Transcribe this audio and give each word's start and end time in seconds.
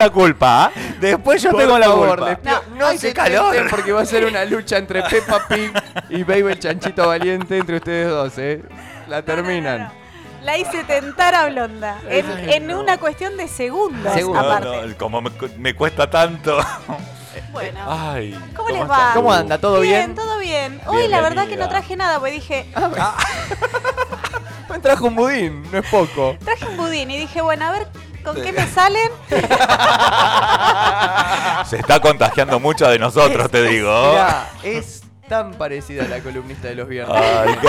la 0.00 0.10
culpa. 0.10 0.66
¿ah? 0.66 0.70
Después 1.00 1.42
yo 1.42 1.50
Por 1.50 1.60
tengo 1.60 1.76
la 1.76 1.88
culpa. 1.90 2.38
no 2.76 2.86
hace 2.86 2.98
se 3.08 3.12
calor. 3.12 3.56
porque 3.68 3.90
va 3.90 4.02
a 4.02 4.06
ser 4.06 4.26
una 4.26 4.44
lucha 4.44 4.76
entre 4.78 5.02
Peppa 5.02 5.48
Pig 5.48 5.72
y 6.08 6.22
Baby 6.22 6.52
el 6.52 6.58
Chanchito 6.60 7.08
Valiente 7.08 7.58
entre 7.58 7.78
ustedes 7.78 8.08
dos, 8.08 8.38
¿eh? 8.38 8.62
La 9.08 9.22
terminan. 9.22 9.90
La 10.44 10.56
hice 10.56 10.84
tentar 10.84 11.34
a 11.34 11.46
Blonda. 11.48 11.98
En, 12.08 12.68
no. 12.68 12.78
una 12.78 12.98
cuestión 12.98 13.36
de 13.36 13.48
segundos. 13.48 14.14
No, 14.22 14.38
aparte. 14.38 14.86
no, 14.86 14.96
como 14.98 15.20
me, 15.20 15.30
cu- 15.30 15.50
me 15.58 15.74
cuesta 15.74 16.08
tanto. 16.08 16.56
Bueno. 17.50 17.80
Ay. 17.88 18.38
¿Cómo 18.54 18.68
les 18.68 18.88
va? 18.88 19.10
¿Cómo 19.14 19.32
anda? 19.32 19.58
¿Todo 19.58 19.80
bien? 19.80 20.14
todo 20.14 20.38
bien. 20.38 20.80
Hoy 20.86 21.08
la 21.08 21.20
verdad 21.22 21.42
que 21.42 21.56
Bienvenida. 21.56 21.64
no 21.66 21.70
traje 21.70 21.96
nada, 21.96 22.18
porque 22.20 22.32
dije, 22.34 22.66
Me 24.70 24.78
trajo 24.78 25.06
un 25.08 25.16
budín, 25.16 25.64
no 25.72 25.78
es 25.78 25.88
poco. 25.90 26.36
traje 26.44 26.66
un 26.66 26.76
budín 26.76 27.10
y 27.10 27.18
dije, 27.18 27.40
bueno, 27.42 27.64
a 27.66 27.72
ver 27.72 27.88
con 28.34 28.42
qué 28.42 28.52
me 28.52 28.66
salen. 28.66 29.10
Se 31.66 31.76
está 31.76 32.00
contagiando 32.00 32.58
mucho 32.60 32.88
de 32.88 32.98
nosotros, 32.98 33.50
te 33.50 33.62
digo. 33.62 34.10
Mirá, 34.10 34.48
es 34.62 35.02
tan 35.28 35.52
parecida 35.54 36.04
a 36.04 36.08
la 36.08 36.20
columnista 36.20 36.68
de 36.68 36.74
los 36.74 36.88
viernes. 36.88 37.16
Ay, 37.16 37.54
qué- 37.60 37.68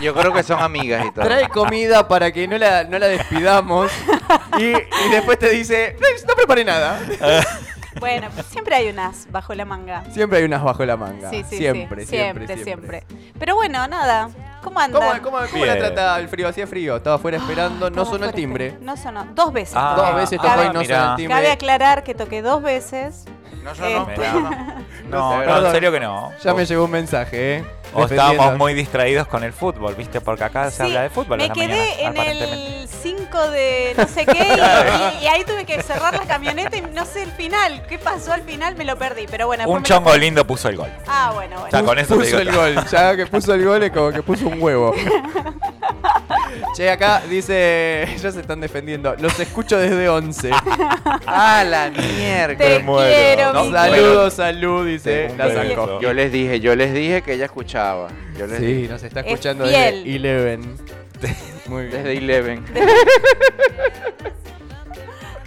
Yo 0.02 0.14
creo 0.14 0.32
que 0.32 0.42
son 0.42 0.60
amigas 0.60 1.04
y 1.06 1.10
todo. 1.12 1.24
Trae 1.24 1.48
comida 1.48 2.06
para 2.08 2.30
que 2.32 2.46
no 2.48 2.58
la, 2.58 2.84
no 2.84 2.98
la 2.98 3.06
despidamos 3.06 3.90
y, 4.58 4.64
y 4.66 5.10
después 5.10 5.38
te 5.38 5.48
dice, 5.50 5.96
"No, 6.00 6.06
no 6.28 6.34
preparé 6.34 6.64
nada. 6.64 7.00
Bueno, 8.00 8.28
siempre 8.52 8.76
hay 8.76 8.88
unas 8.90 9.26
bajo 9.32 9.54
la 9.56 9.64
manga. 9.64 10.04
Siempre 10.12 10.38
hay 10.38 10.44
unas 10.44 10.62
bajo 10.62 10.84
la 10.84 10.96
manga. 10.96 11.30
Sí, 11.30 11.42
sí, 11.50 11.56
siempre, 11.56 12.02
sí. 12.02 12.10
siempre, 12.10 12.46
siempre, 12.46 12.64
siempre. 12.64 13.00
siempre. 13.00 13.32
Pero 13.40 13.56
bueno, 13.56 13.88
nada. 13.88 14.28
¿Cómo 14.62 14.80
andan? 14.80 15.00
¿Cómo, 15.20 15.36
cómo, 15.38 15.46
cómo 15.50 15.64
la 15.64 15.74
Bien. 15.74 15.86
trata 15.86 16.18
el 16.18 16.28
frío? 16.28 16.48
Hacía 16.48 16.66
frío, 16.66 16.96
estaba 16.96 17.16
afuera 17.16 17.36
esperando, 17.38 17.90
no 17.90 18.02
Estaba 18.02 18.06
sonó 18.10 18.26
el 18.26 18.32
timbre. 18.34 18.76
No 18.80 18.96
sonó. 18.96 19.24
Dos 19.34 19.52
veces. 19.52 19.74
Ah, 19.76 19.94
Dos 19.96 20.14
veces 20.16 20.38
Cabe- 20.40 20.56
tocó 20.66 20.70
y 20.70 20.74
no 20.74 20.80
mira. 20.80 20.96
sonó 20.98 21.10
el 21.10 21.16
timbre. 21.16 21.34
Cabe 21.36 21.50
aclarar 21.52 22.02
que 22.04 22.14
toqué 22.14 22.42
dos 22.42 22.62
veces. 22.62 23.24
No 23.62 23.74
sonó. 23.74 24.06
Mirá. 24.06 24.32
No, 24.32 24.40
No, 24.40 24.50
no. 24.50 24.60
no, 25.08 25.38
Perdón. 25.44 25.66
en 25.66 25.72
serio 25.72 25.92
que 25.92 26.00
no. 26.00 26.32
Ya 26.42 26.54
me 26.54 26.64
llegó 26.66 26.84
un 26.84 26.90
mensaje, 26.90 27.56
¿eh? 27.56 27.64
O 27.94 28.04
estábamos 28.04 28.56
muy 28.56 28.74
distraídos 28.74 29.26
con 29.26 29.42
el 29.44 29.52
fútbol, 29.52 29.94
¿viste? 29.94 30.20
Porque 30.20 30.44
acá 30.44 30.70
se 30.70 30.76
Sí, 30.78 30.82
habla 30.82 31.02
de 31.02 31.10
fútbol. 31.10 31.38
Me 31.38 31.44
en 31.44 31.48
la 31.48 31.54
quedé 31.54 32.04
mañana, 32.04 32.30
en 32.32 32.42
el 32.42 32.88
5 32.88 33.50
de 33.50 33.94
no 33.96 34.06
sé 34.08 34.26
qué 34.26 34.38
y, 34.38 35.20
y- 35.20 35.24
y 35.24 35.26
ahí 35.28 35.44
tuve 35.44 35.64
que 35.64 35.82
cerrar 35.82 36.14
la 36.14 36.26
camioneta 36.26 36.76
y 36.76 36.82
no 36.82 37.04
sé 37.06 37.22
el 37.22 37.30
final. 37.32 37.82
¿Qué 37.88 37.98
pasó 37.98 38.32
al 38.32 38.42
final? 38.42 38.76
Me 38.76 38.84
lo 38.84 38.96
perdí. 38.96 39.26
Pero 39.30 39.46
bueno, 39.46 39.64
Un 39.68 39.76
lo- 39.78 39.82
chongo 39.82 40.14
lindo 40.16 40.46
puso 40.46 40.68
el 40.68 40.76
gol. 40.76 40.90
Ah, 41.06 41.30
bueno, 41.34 41.60
bueno. 41.60 41.70
Ya 41.72 41.82
con 41.84 41.98
eso 41.98 42.14
te 42.14 42.20
puso 42.20 42.26
digo 42.38 42.40
el 42.40 42.48
todo. 42.48 42.60
gol. 42.82 42.84
Ya 42.90 43.16
que 43.16 43.26
puso 43.26 43.54
el 43.54 43.64
gol 43.64 43.82
es 43.82 43.90
como 43.90 44.12
que 44.12 44.22
puso 44.22 44.46
un 44.48 44.60
huevo. 44.62 44.94
che, 46.76 46.90
acá 46.90 47.22
dice. 47.28 48.06
Ya 48.20 48.30
se 48.32 48.40
están 48.40 48.60
defendiendo. 48.60 49.14
Los 49.18 49.38
escucho 49.40 49.78
desde 49.78 50.08
11. 50.08 50.50
Ah, 51.30 51.62
la 51.64 51.90
mierda. 51.90 52.56
Te 52.56 52.78
muero. 52.80 53.14
quiero, 53.14 53.52
No, 53.52 53.64
mi 53.64 53.72
Saludos, 53.72 54.34
salud, 54.34 54.86
dice 54.86 55.32
la. 55.36 55.98
Yo 56.00 56.12
les 56.12 56.32
dije, 56.32 56.60
yo 56.60 56.74
les 56.74 56.92
dije 56.94 57.22
que 57.22 57.34
ella 57.34 57.44
escuchaba. 57.46 57.77
Yo 58.36 58.46
les 58.46 58.58
Sí, 58.58 58.64
dije. 58.66 58.88
nos 58.92 59.02
está 59.02 59.20
Es 59.20 59.26
escuchando 59.26 59.64
fiel. 59.66 60.04
desde 60.04 60.16
Eleven. 60.16 60.76
Muy 61.66 61.86
bien. 61.86 61.96
Desde 62.02 62.18
Eleven. 62.18 62.64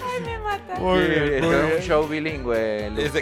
Ay, 0.04 0.22
me 0.26 0.38
mata. 0.40 0.76
Muy 0.80 1.02
Sí, 1.02 1.08
bien, 1.08 1.34
esto 1.34 1.46
muy 1.48 1.56
es 1.56 1.62
un 1.64 1.70
bien. 1.70 1.82
show 1.84 2.08
bilingüe. 2.08 2.92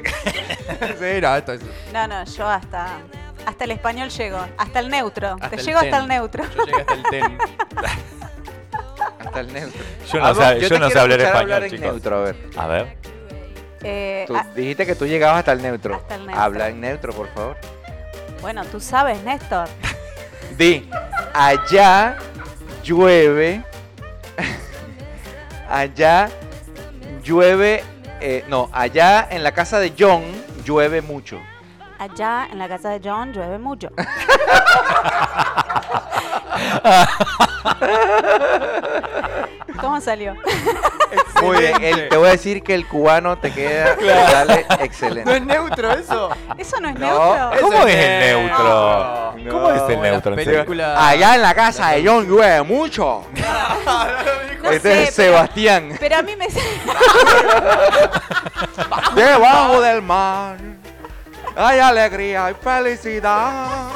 Sí, 0.99 1.21
no, 1.21 1.35
esto 1.35 1.53
es- 1.53 1.61
No, 1.93 2.07
no, 2.07 2.23
yo 2.25 2.47
hasta 2.47 2.99
hasta 3.45 3.63
el 3.63 3.71
español 3.71 4.09
llego, 4.09 4.37
hasta 4.57 4.79
el 4.79 4.89
neutro. 4.89 5.29
Hasta 5.29 5.49
Te 5.49 5.55
el 5.57 5.65
llego 5.65 5.79
hasta 5.79 5.91
ten. 5.91 6.01
el 6.01 6.07
neutro. 6.07 6.43
Yo 6.55 6.65
llegué 6.65 6.81
hasta 6.81 6.93
el 6.93 7.03
ten. 7.03 7.37
Hasta 9.25 9.39
el 9.39 9.53
neutro. 9.53 9.81
Yo 10.11 10.19
no 10.19 10.25
Ah, 10.25 10.53
yo 10.55 10.69
te 10.69 10.79
no 10.79 10.89
sé 10.89 10.99
hablar 10.99 11.19
español, 11.21 11.41
hablar 11.41 11.63
en 11.63 11.69
chicos. 11.71 11.85
neutro, 11.85 12.17
a 12.17 12.21
ver. 12.21 12.35
A 12.57 12.67
ver. 12.67 12.97
Eh, 13.81 14.25
Tú 14.27 14.35
ah, 14.35 14.45
dijiste 14.55 14.85
que 14.85 14.93
tú 14.95 15.05
llegabas 15.07 15.39
hasta 15.39 15.53
el 15.53 15.61
neutro. 15.61 15.95
Hasta 15.95 16.15
el 16.15 16.25
neutro. 16.25 16.41
Habla 16.43 16.67
en 16.69 16.81
neutro, 16.81 17.13
por 17.13 17.27
favor. 17.29 17.57
Bueno, 18.41 18.63
tú 18.65 18.79
sabes, 18.79 19.21
Néstor. 19.23 19.67
Di, 20.57 20.89
allá 21.33 22.17
llueve. 22.83 23.63
allá 25.69 26.29
llueve. 27.23 27.83
eh, 28.21 28.43
no, 28.47 28.69
allá 28.73 29.27
en 29.29 29.43
la 29.43 29.51
casa 29.51 29.79
de 29.79 29.93
John 29.97 30.23
llueve 30.65 31.01
mucho. 31.01 31.39
Allá 31.97 32.47
en 32.51 32.59
la 32.59 32.67
casa 32.67 32.89
de 32.89 32.99
John 33.03 33.31
llueve 33.33 33.59
mucho. 33.59 33.89
¿Cómo 39.81 40.01
salió? 40.01 40.35
Muy 41.41 41.57
bien, 41.57 41.83
el- 41.83 42.09
te 42.09 42.17
voy 42.17 42.27
a 42.27 42.31
decir 42.31 42.61
que 42.63 42.73
el 42.75 42.85
cubano 42.87 43.37
te 43.37 43.51
queda 43.51 43.95
sale 44.31 44.65
¿No 44.69 44.75
excelente. 44.83 45.35
es 45.37 45.41
neutro 45.45 45.91
eso? 45.91 46.29
¿Eso 46.57 46.79
no 46.79 46.89
es 46.89 46.95
No, 46.99 47.07
neutro? 47.07 47.61
¿Cómo 47.61 47.87
es 47.87 47.95
el 47.95 48.19
neutro? 48.19 49.33
No. 49.37 49.51
¿Cómo 49.51 49.71
es 49.71 49.81
el 49.89 50.01
neutro? 50.01 50.33
en 50.33 50.37
serio? 50.39 50.53
películas- 50.65 50.97
Allá 50.99 51.35
en 51.35 51.41
la 51.41 51.53
casa 51.55 51.89
de 51.91 52.05
John 52.07 52.27
llueve 52.27 52.61
mucho. 52.63 53.25
No 54.61 54.71
este 54.71 54.91
sé, 54.93 55.03
es 55.03 55.15
pero- 55.15 55.29
Sebastián. 55.31 55.95
Pero 55.99 56.17
a 56.17 56.21
mí 56.21 56.35
me... 56.35 56.47
Debajo 59.15 59.79
del 59.81 60.01
mar 60.01 60.57
hay 61.55 61.79
alegría 61.79 62.51
y 62.51 62.53
felicidad. 62.55 63.87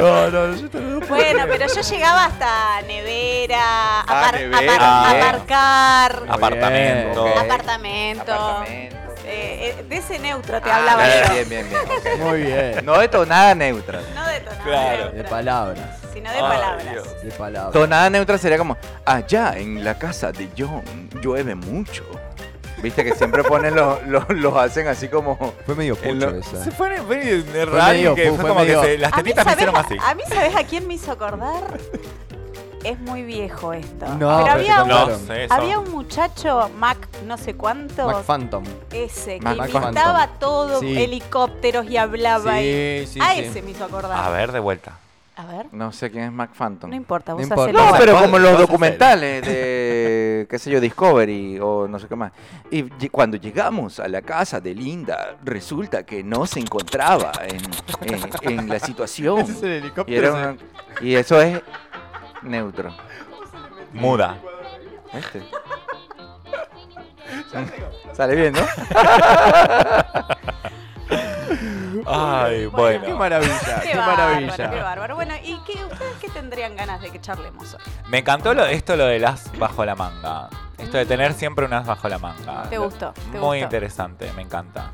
No, 0.00 0.30
no, 0.30 0.54
yo 0.56 0.70
te 0.70 0.80
lo 0.80 1.00
Bueno, 1.00 1.44
pero 1.48 1.66
yo 1.72 1.80
llegaba 1.82 2.24
hasta 2.26 2.82
nevera, 2.82 3.58
Ah, 3.60 4.04
apar- 4.30 4.38
nevera, 4.40 4.58
apar- 4.60 5.10
bien. 5.12 5.24
aparcar, 5.24 6.22
Apartamento. 6.28 7.24
ok. 7.24 7.36
apartamento. 7.38 8.32
Apartamento. 8.34 9.04
Eh, 9.26 9.74
eh, 9.78 9.84
de 9.88 9.96
ese 9.96 10.18
neutro 10.18 10.60
te 10.60 10.70
Ah, 10.70 10.76
hablaba 10.76 11.04
bien, 11.06 11.24
yo. 11.26 11.32
bien, 11.32 11.48
bien, 11.48 11.68
bien, 11.70 11.80
ok. 11.82 12.20
Muy 12.20 12.42
bien. 12.42 12.84
No 12.84 12.98
de 12.98 13.08
tonada 13.08 13.54
neutra. 13.54 14.00
No 14.14 14.26
de 14.26 14.40
tonada 14.40 14.64
Claro. 14.64 14.96
neutra, 15.04 15.22
De 15.22 15.24
palabras. 15.24 15.78
sino 16.12 16.30
de 16.30 16.36
Ay, 16.36 16.42
palabras. 16.42 16.90
Dios. 16.92 17.22
De 17.22 17.30
palabras. 17.30 17.72
Tonada 17.72 18.10
neutra 18.10 18.36
sería 18.38 18.58
como, 18.58 18.76
allá 19.06 19.54
en 19.56 19.82
la 19.82 19.98
casa 19.98 20.30
de 20.30 20.50
John 20.56 20.82
llueve 21.22 21.54
mucho. 21.54 22.04
Viste 22.84 23.02
que 23.02 23.14
siempre 23.14 23.42
ponen 23.42 23.74
los, 23.74 24.06
los, 24.06 24.28
los 24.28 24.54
hacen 24.56 24.86
así 24.88 25.08
como... 25.08 25.36
Fue 25.64 25.74
medio 25.74 25.96
pucho 25.96 26.14
lo- 26.14 26.38
esa. 26.38 26.62
Se 26.62 26.70
fue, 26.70 26.94
fue 27.02 27.42
Fue 27.42 27.64
raro 27.64 27.94
medio- 27.94 28.14
que 28.14 28.28
fue 28.28 28.36
fue 28.38 28.48
como 28.50 28.60
medio- 28.60 28.80
que 28.82 28.86
se- 28.86 28.98
las 28.98 29.12
A 29.12 29.16
mí, 29.16 29.22
tetitas 29.22 29.46
me 29.46 29.52
¿sabes, 29.52 29.66
hicieron 29.66 29.84
así. 29.84 29.96
a, 30.10 30.14
mí, 30.14 30.22
¿sabes 30.28 30.54
a 30.54 30.64
quién 30.64 30.86
me 30.86 30.94
hizo 30.94 31.10
acordar? 31.12 31.62
Es 32.84 32.98
muy 33.00 33.22
viejo 33.22 33.72
esto. 33.72 34.04
No, 34.06 34.18
pero 34.18 34.38
pero 34.42 34.50
había, 34.52 34.82
un, 34.82 34.88
No 34.90 35.18
sé 35.18 35.46
había 35.48 35.78
un 35.78 35.90
muchacho, 35.90 36.70
Mac 36.78 36.98
no 37.24 37.38
sé 37.38 37.54
cuánto, 37.54 38.06
Mac 38.06 38.22
Phantom. 38.24 38.62
ese, 38.92 39.38
que 39.38 39.44
Mac 39.44 39.70
imitaba 39.70 40.18
Phantom. 40.18 40.38
todo, 40.38 40.80
Sí. 40.80 41.02
helicópteros 41.02 41.86
y 41.88 41.96
hablaba. 41.96 42.60
y... 42.60 43.06
Sí, 43.06 43.14
sí, 43.14 43.20
a 43.22 43.32
sí. 43.32 43.40
ese 43.40 43.62
me 43.62 43.70
hizo 43.70 43.84
acordar. 43.86 44.12
A 44.22 44.28
ver, 44.28 44.52
de 44.52 44.60
vuelta. 44.60 44.98
A 45.36 45.46
ver, 45.46 45.66
No 45.72 45.90
sé 45.90 46.12
quién 46.12 46.24
es 46.24 46.32
Mac 46.32 46.52
Phantom. 46.54 46.88
no 46.90 46.94
importa, 46.96 47.32
No 47.32 47.38
vos 47.38 47.42
importa. 47.48 47.72
No, 47.72 47.78
Vas 47.84 47.94
a- 47.94 47.98
pero 47.98 48.16
como 48.20 48.38
los 48.38 48.56
documentales 48.56 49.44
de, 49.44 50.46
qué 50.50 50.58
sé 50.60 50.70
yo, 50.70 50.80
Discovery 50.80 51.58
o 51.60 51.88
no 51.88 51.98
sé 51.98 52.06
qué 52.06 52.14
más. 52.14 52.30
Y 52.70 52.84
cuando 53.08 53.36
llegamos 53.36 53.98
a 53.98 54.06
la 54.06 54.22
casa 54.22 54.60
de 54.60 54.74
Linda, 54.76 55.36
resulta 55.42 56.04
que 56.04 56.22
no 56.22 56.46
se 56.46 56.60
encontraba 56.60 57.32
en, 57.48 57.60
en- 58.14 58.58
en 58.60 58.68
la 58.68 58.78
situación. 58.78 59.40
Ese 59.42 59.52
es 59.52 59.62
el 59.64 59.70
Y, 59.72 59.76
helicóptero. 59.78 60.18
era 60.20 60.32
una- 60.50 60.56
y 61.00 61.14
eso 61.16 61.40
es 61.42 61.60
neutro. 62.42 62.94
Muda. 63.92 64.38
¿Viste? 65.12 65.42
Sale 68.12 68.36
bien, 68.36 68.52
¿no? 68.52 68.60
Ay, 72.06 72.60
Qué 72.60 72.66
bueno. 72.68 73.16
maravilla, 73.16 73.80
Qué, 73.82 73.90
qué, 73.90 73.96
bárbaro, 73.96 74.16
maravilla. 74.16 74.70
qué 74.70 74.80
bárbaro. 74.80 75.14
Bueno, 75.16 75.34
¿y 75.42 75.58
qué, 75.66 75.84
ustedes 75.84 76.16
qué 76.20 76.28
tendrían 76.30 76.76
ganas 76.76 77.00
de 77.00 77.10
que 77.10 77.20
charlemos 77.20 77.74
hoy? 77.74 77.80
Me 78.08 78.18
encantó 78.18 78.52
lo, 78.54 78.64
esto 78.66 78.96
lo 78.96 79.06
de 79.06 79.18
las 79.18 79.56
bajo 79.58 79.84
la 79.84 79.94
manga. 79.94 80.48
Esto 80.78 80.98
de 80.98 81.06
tener 81.06 81.32
siempre 81.34 81.64
unas 81.64 81.86
bajo 81.86 82.08
la 82.08 82.18
manga. 82.18 82.64
¿Te 82.68 82.78
gustó? 82.78 83.12
¿Te 83.12 83.38
Muy 83.38 83.40
gustó? 83.40 83.54
interesante, 83.56 84.32
me 84.34 84.42
encanta. 84.42 84.90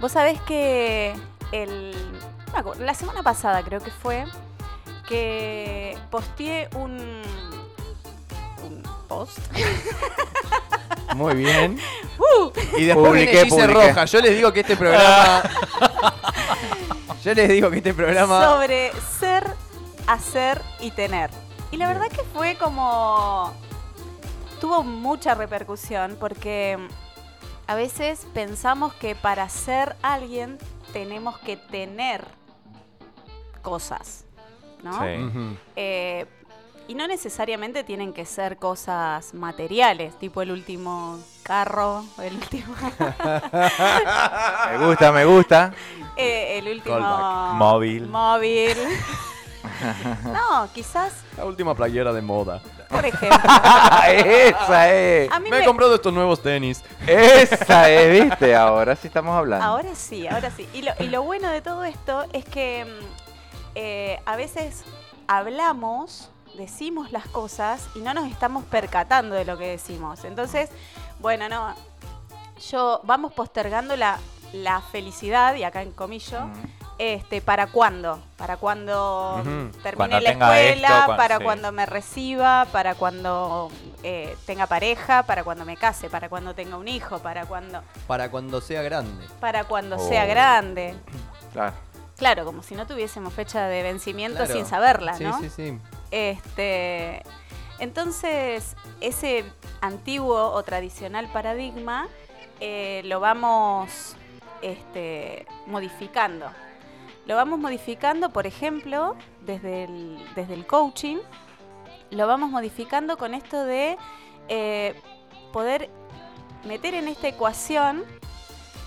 Vos 0.00 0.12
sabés 0.12 0.40
que 0.42 1.14
el, 1.52 1.94
la 2.78 2.94
semana 2.94 3.22
pasada 3.22 3.62
creo 3.62 3.80
que 3.80 3.90
fue 3.90 4.24
que 5.08 5.96
posteé 6.10 6.68
un, 6.74 7.22
un 8.62 8.82
post. 9.08 9.38
Muy 11.14 11.34
bien. 11.34 11.78
¡Uh! 12.18 12.50
Y 12.76 12.84
después 12.84 13.08
Publiqué, 13.08 13.46
publiqué. 13.46 13.66
Roja. 13.68 14.04
Yo 14.04 14.20
les 14.20 14.34
digo 14.36 14.52
que 14.52 14.60
este 14.60 14.76
programa. 14.76 15.42
Yo 17.22 17.34
les 17.34 17.48
digo 17.48 17.70
que 17.70 17.78
este 17.78 17.94
programa. 17.94 18.44
sobre 18.44 18.92
ser, 19.18 19.46
hacer 20.06 20.60
y 20.80 20.90
tener. 20.90 21.30
Y 21.70 21.76
la 21.76 21.88
verdad 21.88 22.08
que 22.08 22.22
fue 22.22 22.56
como... 22.56 23.52
Tuvo 24.60 24.82
mucha 24.82 25.34
repercusión 25.34 26.16
porque 26.18 26.78
a 27.66 27.74
veces 27.74 28.26
pensamos 28.32 28.94
que 28.94 29.14
para 29.14 29.48
ser 29.48 29.96
alguien 30.02 30.58
tenemos 30.92 31.38
que 31.38 31.56
tener 31.56 32.24
cosas, 33.62 34.24
¿no? 34.82 34.98
Sí. 35.00 35.58
Eh, 35.74 36.26
y 36.88 36.94
no 36.94 37.08
necesariamente 37.08 37.82
tienen 37.82 38.12
que 38.12 38.24
ser 38.24 38.58
cosas 38.58 39.34
materiales, 39.34 40.16
tipo 40.18 40.40
el 40.40 40.52
último 40.52 41.18
carro, 41.42 42.04
el 42.22 42.34
último, 42.34 42.74
Me 44.70 44.86
gusta, 44.86 45.12
me 45.12 45.24
gusta. 45.24 45.74
Eh, 46.16 46.58
el 46.58 46.68
último 46.68 46.96
Callback. 46.96 47.54
Móvil. 47.54 48.06
móvil. 48.08 48.76
no, 50.24 50.68
quizás, 50.72 51.12
La 51.36 51.44
última 51.44 51.74
playera 51.74 52.12
de 52.12 52.22
moda. 52.22 52.62
por 52.88 53.04
ejemplo, 53.04 53.38
Esa 54.08 54.92
es. 54.92 55.30
a 55.30 55.40
mí 55.40 55.50
Me 55.50 55.60
he 55.60 55.64
comprado 55.64 55.94
estos 55.94 56.12
nuevos 56.12 56.40
tenis. 56.42 56.82
Esa 57.06 57.90
es, 57.90 58.24
viste. 58.24 58.54
Ahora 58.54 58.96
sí 58.96 59.08
estamos 59.08 59.36
hablando. 59.36 59.64
Ahora 59.64 59.94
sí, 59.94 60.26
ahora 60.26 60.50
sí. 60.50 60.68
Y 60.72 60.82
lo, 60.82 60.92
y 60.98 61.08
lo 61.08 61.22
bueno 61.22 61.50
de 61.50 61.62
todo 61.62 61.84
esto 61.84 62.24
es 62.32 62.44
que 62.44 62.84
mm, 62.84 63.04
eh, 63.74 64.20
a 64.24 64.36
veces 64.36 64.84
hablamos, 65.26 66.30
decimos 66.56 67.12
las 67.12 67.26
cosas 67.26 67.88
y 67.94 67.98
no 68.00 68.14
nos 68.14 68.30
estamos 68.30 68.64
percatando 68.64 69.34
de 69.34 69.44
lo 69.44 69.58
que 69.58 69.66
decimos. 69.68 70.24
Entonces, 70.24 70.70
bueno, 71.20 71.48
no, 71.48 71.74
yo 72.70 73.00
vamos 73.04 73.32
postergando 73.32 73.96
la, 74.52 74.80
felicidad, 74.80 75.54
y 75.56 75.64
acá 75.64 75.82
en 75.82 75.92
comillo, 75.92 76.40
este, 76.98 77.40
¿para 77.42 77.66
cuándo? 77.66 78.18
Para 78.38 78.56
cuando 78.56 79.42
termine 79.82 79.94
Cuando 79.96 80.20
la 80.20 80.30
escuela, 80.30 80.98
esto, 81.00 81.16
para 81.16 81.38
sí. 81.38 81.44
cuando 81.44 81.72
me 81.72 81.84
reciba, 81.86 82.66
para 82.72 82.94
cuando 82.94 83.70
eh, 84.02 84.34
tenga 84.46 84.66
pareja, 84.66 85.22
para 85.24 85.44
cuando 85.44 85.64
me 85.64 85.76
case, 85.76 86.08
para 86.08 86.28
cuando 86.28 86.54
tenga 86.54 86.76
un 86.78 86.88
hijo, 86.88 87.18
para 87.18 87.44
cuando, 87.46 87.82
Para 88.06 88.30
cuando 88.30 88.60
sea 88.60 88.82
grande. 88.82 89.26
para 89.40 89.64
cuando 89.64 89.96
Oh. 89.96 90.08
sea 90.08 90.24
grande. 90.26 90.94
Claro. 91.52 91.74
Claro, 92.16 92.44
como 92.46 92.62
si 92.62 92.74
no 92.74 92.86
tuviésemos 92.86 93.32
fecha 93.34 93.66
de 93.66 93.82
vencimiento 93.82 94.38
Claro. 94.38 94.54
sin 94.54 94.64
saberla, 94.64 95.14
Sí, 95.18 95.24
¿no? 95.24 95.38
sí, 95.38 95.50
sí. 95.50 95.78
Este, 96.10 97.22
entonces, 97.78 98.74
ese 99.02 99.44
antiguo 99.82 100.50
o 100.52 100.62
tradicional 100.62 101.28
paradigma 101.30 102.08
eh, 102.60 103.02
lo 103.04 103.20
vamos 103.20 104.16
este, 104.62 105.46
modificando. 105.66 106.46
Lo 107.26 107.34
vamos 107.36 107.58
modificando, 107.58 108.30
por 108.30 108.46
ejemplo, 108.46 109.16
desde 109.40 109.84
el, 109.84 110.18
desde 110.34 110.54
el 110.54 110.66
coaching, 110.66 111.18
lo 112.10 112.26
vamos 112.26 112.50
modificando 112.50 113.18
con 113.18 113.34
esto 113.34 113.64
de 113.64 113.96
eh, 114.48 114.94
poder 115.52 115.90
meter 116.64 116.94
en 116.94 117.08
esta 117.08 117.26
ecuación 117.28 118.04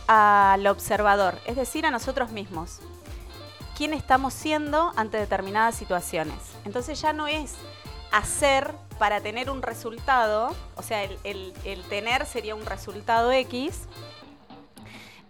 al 0.07 0.65
observador, 0.67 1.37
es 1.45 1.55
decir, 1.55 1.85
a 1.85 1.91
nosotros 1.91 2.31
mismos. 2.31 2.79
¿Quién 3.77 3.93
estamos 3.93 4.33
siendo 4.33 4.91
ante 4.95 5.17
determinadas 5.17 5.75
situaciones? 5.75 6.35
Entonces 6.65 6.99
ya 7.01 7.13
no 7.13 7.27
es 7.27 7.55
hacer 8.11 8.73
para 8.97 9.21
tener 9.21 9.49
un 9.49 9.61
resultado, 9.61 10.53
o 10.75 10.81
sea, 10.83 11.03
el, 11.03 11.17
el- 11.23 11.53
el 11.63 11.83
tener 11.83 12.25
sería 12.25 12.55
un 12.55 12.65
resultado 12.65 13.31
X. 13.31 13.83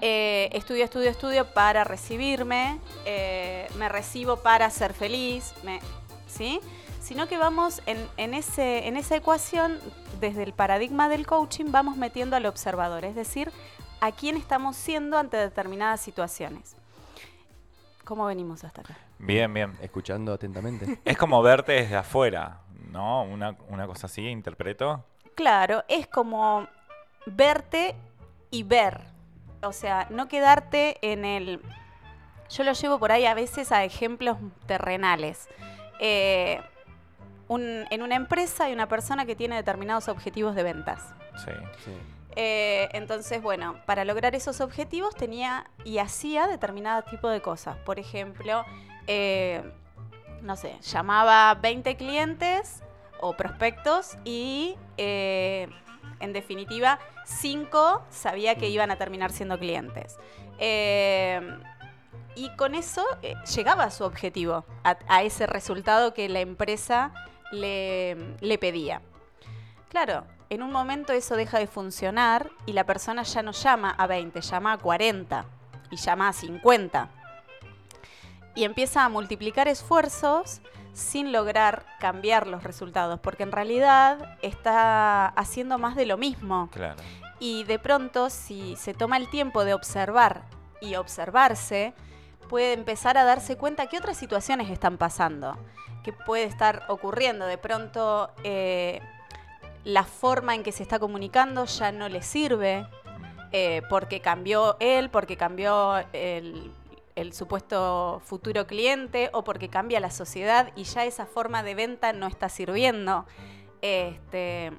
Eh, 0.02 0.50
estudio, 0.54 0.86
estudio, 0.86 1.10
estudio 1.10 1.46
para 1.46 1.84
recibirme, 1.84 2.80
eh, 3.06 3.68
me 3.78 3.90
recibo 3.90 4.38
para 4.38 4.70
ser 4.70 4.94
feliz, 4.94 5.54
me, 5.64 5.82
¿sí? 6.28 6.62
Sino 7.02 7.28
que 7.28 7.38
vamos 7.38 7.82
en, 7.86 7.98
en 8.18 8.34
ese, 8.34 8.88
en 8.88 8.96
esa 8.96 9.18
ecuación, 9.18 9.80
desde 10.20 10.44
el 10.44 10.54
paradigma 10.54 11.10
del 11.10 11.28
coaching, 11.28 11.66
vamos 11.70 11.98
metiendo 11.98 12.36
al 12.36 12.46
observador, 12.46 13.04
es 13.04 13.16
decir, 13.16 13.52
a 14.00 14.12
quién 14.12 14.38
estamos 14.38 14.76
siendo 14.76 15.18
ante 15.18 15.38
determinadas 15.38 16.00
situaciones. 16.00 16.76
¿Cómo 18.06 18.26
venimos 18.26 18.64
hasta 18.64 18.82
acá? 18.82 18.98
Bien, 19.20 19.54
bien. 19.54 19.78
Escuchando 19.82 20.34
atentamente. 20.34 21.00
Es 21.06 21.18
como 21.18 21.44
verte 21.44 21.74
desde 21.74 21.96
afuera, 21.96 22.62
¿no? 22.92 23.24
Una, 23.24 23.56
una 23.68 23.86
cosa 23.86 24.08
así, 24.08 24.26
interpreto. 24.26 25.04
Claro, 25.36 25.84
es 25.88 26.08
como 26.08 26.68
verte 27.28 27.96
y 28.50 28.64
ver. 28.64 29.19
O 29.62 29.72
sea, 29.74 30.08
no 30.10 30.28
quedarte 30.28 30.98
en 31.02 31.26
el... 31.26 31.62
Yo 32.50 32.64
lo 32.64 32.74
llevo 32.74 32.98
por 33.00 33.12
ahí 33.12 33.26
a 33.26 33.34
veces 33.34 33.72
a 33.72 33.84
ejemplos 33.84 34.38
terrenales. 34.66 35.48
Eh, 36.00 36.62
un- 37.48 37.86
en 37.90 38.02
una 38.02 38.16
empresa 38.16 38.66
hay 38.66 38.74
una 38.74 38.88
persona 38.88 39.26
que 39.26 39.36
tiene 39.36 39.56
determinados 39.56 40.08
objetivos 40.08 40.56
de 40.56 40.64
ventas. 40.64 41.14
Sí. 41.44 41.52
Sí. 41.86 41.92
Eh, 42.36 42.90
entonces, 42.94 43.42
bueno, 43.42 43.76
para 43.86 44.06
lograr 44.06 44.34
esos 44.36 44.62
objetivos 44.62 45.16
tenía 45.16 45.66
y 45.84 45.98
hacía 45.98 46.48
determinado 46.48 47.02
tipo 47.04 47.28
de 47.28 47.42
cosas. 47.42 47.76
Por 47.78 48.00
ejemplo, 48.00 48.64
eh, 49.08 49.64
no 50.42 50.56
sé, 50.56 50.78
llamaba 50.82 51.54
20 51.56 51.98
clientes 51.98 52.82
o 53.20 53.34
prospectos 53.36 54.16
y 54.24 54.78
eh, 54.98 55.68
en 56.20 56.34
definitiva 56.34 57.00
5 57.26 58.04
sabía 58.10 58.56
que 58.56 58.70
iban 58.70 58.92
a 58.92 58.98
terminar 58.98 59.32
siendo 59.32 59.58
clientes. 59.58 60.18
Eh, 60.60 61.42
y 62.36 62.50
con 62.56 62.76
eso 62.76 63.06
eh, 63.22 63.36
llegaba 63.56 63.86
a 63.86 63.92
su 63.92 64.04
objetivo, 64.04 64.66
a, 64.84 64.98
a 65.08 65.24
ese 65.24 65.48
resultado 65.48 66.14
que 66.14 66.30
la 66.30 66.40
empresa 66.40 67.12
le, 67.52 68.16
le 68.40 68.58
pedía. 68.58 69.02
Claro, 69.90 70.26
en 70.50 70.64
un 70.64 70.72
momento 70.72 71.14
eso 71.14 71.36
deja 71.36 71.60
de 71.60 71.68
funcionar 71.68 72.50
y 72.66 72.74
la 72.74 72.86
persona 72.86 73.24
ya 73.24 73.42
no 73.42 73.52
llama 73.52 73.92
a 73.92 74.08
20, 74.08 74.42
llama 74.42 74.74
a 74.74 74.78
40 74.78 75.46
y 75.92 75.96
llama 75.98 76.30
a 76.30 76.34
50. 76.34 77.10
Y 78.56 78.64
empieza 78.64 79.06
a 79.06 79.10
multiplicar 79.10 79.68
esfuerzos 79.68 80.62
sin 80.94 81.32
lograr 81.32 81.86
cambiar 82.00 82.48
los 82.48 82.64
resultados, 82.64 83.20
porque 83.20 83.44
en 83.44 83.52
realidad 83.52 84.38
está 84.42 85.28
haciendo 85.28 85.78
más 85.78 85.96
de 85.96 86.06
lo 86.06 86.18
mismo. 86.18 86.70
Claro. 86.72 87.02
Y 87.40 87.64
de 87.64 87.80
pronto, 87.80 88.30
si 88.30 88.76
se 88.76 88.94
toma 88.94 89.18
el 89.18 89.30
tiempo 89.30 89.64
de 89.64 89.74
observar 89.74 90.44
y 90.82 90.96
observarse, 90.96 91.94
puede 92.50 92.74
empezar 92.74 93.18
a 93.18 93.24
darse 93.24 93.58
cuenta 93.58 93.88
que 93.88 93.98
otras 93.98 94.18
situaciones 94.18 94.70
están 94.70 94.98
pasando, 94.98 95.58
que 96.04 96.12
puede 96.12 96.44
estar 96.44 96.84
ocurriendo. 96.90 97.46
De 97.46 97.58
pronto, 97.58 98.32
eh, 98.44 99.02
la 99.86 100.04
forma 100.04 100.56
en 100.56 100.64
que 100.64 100.72
se 100.72 100.84
está 100.84 101.00
comunicando 101.00 101.66
ya 101.66 101.92
no 101.92 102.10
le 102.10 102.22
sirve, 102.22 102.86
eh, 103.52 103.82
porque 103.90 104.20
cambió 104.20 104.76
él, 104.80 105.10
porque 105.10 105.38
cambió 105.38 105.98
el, 106.14 106.72
el 107.20 107.34
supuesto 107.34 108.22
futuro 108.24 108.66
cliente 108.66 109.30
o 109.34 109.44
porque 109.44 109.70
cambia 109.70 110.00
la 110.00 110.10
sociedad 110.10 110.72
y 110.76 110.84
ya 110.84 111.06
esa 111.06 111.26
forma 111.26 111.64
de 111.64 111.76
venta 111.76 112.14
no 112.14 112.28
está 112.28 112.50
sirviendo. 112.50 113.26
Este, 113.82 114.72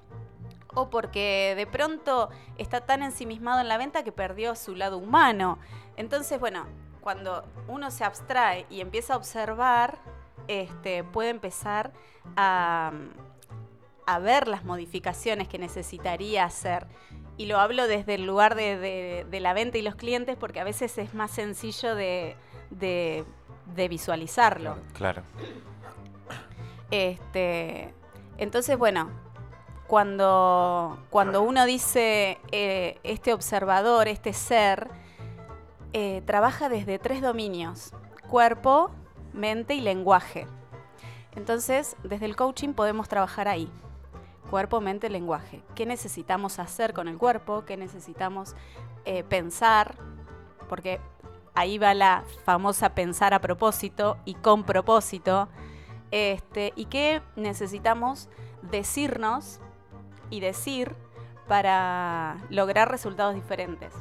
o 0.75 0.91
porque 0.91 1.55
de 1.57 1.67
pronto 1.67 2.31
está 2.57 2.81
tan 2.81 3.03
ensimismado 3.03 3.61
en 3.61 3.69
la 3.69 3.79
venta 3.79 4.05
que 4.05 4.13
perdió 4.13 4.55
su 4.55 4.75
lado 4.75 4.99
humano. 4.99 5.59
Entonces, 5.97 6.41
bueno, 6.41 6.67
cuando 7.01 7.45
uno 7.69 7.91
se 7.91 8.05
abstrae 8.05 8.67
y 8.71 8.81
empieza 8.81 9.15
a 9.15 9.17
observar, 9.17 9.99
este, 10.49 11.05
puede 11.05 11.31
empezar 11.31 11.93
a, 12.37 12.93
a 14.07 14.19
ver 14.19 14.49
las 14.49 14.65
modificaciones 14.65 15.49
que 15.49 15.59
necesitaría 15.59 16.45
hacer. 16.45 16.87
Y 17.41 17.47
lo 17.47 17.59
hablo 17.59 17.87
desde 17.87 18.17
el 18.17 18.27
lugar 18.27 18.55
de, 18.55 18.77
de- 18.77 19.27
de 19.31 19.41
la 19.41 19.55
venta 19.55 19.79
y 19.79 19.83
los 19.83 19.95
clientes 19.95 20.37
porque 20.37 20.61
a 20.61 20.65
veces 20.65 20.99
es 20.99 21.15
más 21.15 21.31
sencillo 21.31 21.95
de, 21.95 22.37
de- 22.69 23.25
de 23.75 23.89
visualizarlo. 23.89 24.77
Claro. 24.93 25.23
Este, 26.91 27.95
entonces, 28.37 28.77
bueno, 28.77 29.09
cuando, 29.87 30.99
cuando 31.09 31.41
uno 31.41 31.65
dice 31.65 32.39
eh, 32.53 32.99
este 33.05 33.33
observador, 33.33 34.07
este 34.09 34.35
ser, 34.35 34.89
eh, 35.95 36.23
trabaja 36.27 36.69
desde 36.69 36.99
tres 36.99 37.23
dominios, 37.23 37.93
cuerpo, 38.29 38.91
mente 39.33 39.75
y 39.75 39.81
lenguaje. 39.81 40.47
Entonces, 41.37 41.97
desde 42.03 42.27
el 42.27 42.37
coaching 42.37 42.75
podemos 42.75 43.09
trabajar 43.09 43.49
ahí. 43.49 43.71
Cuerpo, 44.51 44.81
mente, 44.81 45.09
lenguaje. 45.11 45.63
¿Qué 45.77 45.87
necesitamos 45.87 46.59
hacer 46.59 46.93
con 46.93 47.07
el 47.07 47.19
cuerpo? 47.19 47.65
¿Qué 47.65 47.77
necesitamos 47.77 48.57
eh, 49.05 49.23
pensar? 49.23 49.95
Porque 50.69 51.01
ahí 51.55 51.79
va 51.79 51.95
la 51.95 52.25
famosa 52.45 52.97
pensar 52.97 53.33
a 53.33 53.41
propósito 53.41 54.19
y 54.25 54.35
con 54.35 54.65
propósito. 54.65 55.49
Este, 56.11 56.73
y 56.75 56.87
qué 56.87 57.23
necesitamos 57.37 58.29
decirnos 58.63 59.61
y 60.31 60.41
decir 60.41 60.97
para 61.47 62.37
lograr 62.51 62.91
resultados 62.91 63.37
diferentes. 63.37 63.95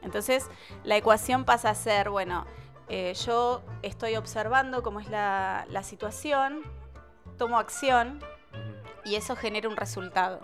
Entonces, 0.00 0.48
la 0.82 0.96
ecuación 0.96 1.44
pasa 1.44 1.68
a 1.68 1.74
ser, 1.74 2.08
bueno, 2.08 2.46
eh, 2.88 3.12
yo 3.26 3.60
estoy 3.82 4.16
observando 4.16 4.82
cómo 4.82 4.98
es 5.00 5.10
la, 5.10 5.66
la 5.68 5.82
situación, 5.82 6.62
tomo 7.36 7.58
acción 7.58 8.20
y 9.04 9.14
eso 9.16 9.36
genera 9.36 9.68
un 9.68 9.76
resultado. 9.76 10.40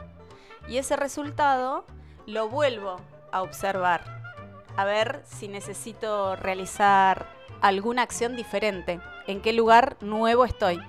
Y 0.69 0.79
ese 0.79 0.97
resultado 0.97 1.85
lo 2.27 2.49
vuelvo 2.49 2.97
a 3.33 3.43
observar, 3.43 4.03
a 4.77 4.85
ver 4.85 5.23
si 5.25 5.49
necesito 5.49 6.37
realizar 6.37 7.27
alguna 7.61 8.03
acción 8.03 8.37
diferente, 8.37 9.01
en 9.27 9.41
qué 9.41 9.53
lugar 9.53 9.97
nuevo 10.01 10.45
estoy. 10.45 10.81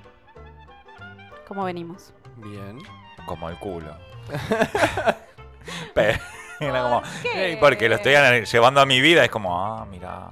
¿Cómo 1.48 1.64
venimos? 1.64 2.14
Bien. 2.38 2.80
Como 3.26 3.50
el 3.50 3.58
culo. 3.58 3.96
Pero, 5.94 6.18
era 6.60 6.82
como, 6.84 7.02
¿Por 7.02 7.22
qué? 7.22 7.46
"Ey, 7.52 7.56
porque 7.58 7.90
lo 7.90 7.96
estoy 7.96 8.14
llevando 8.46 8.82
a 8.82 8.86
mi 8.86 9.02
vida. 9.02 9.24
Es 9.24 9.30
como, 9.30 9.64
ah, 9.64 9.86
mira. 9.86 10.32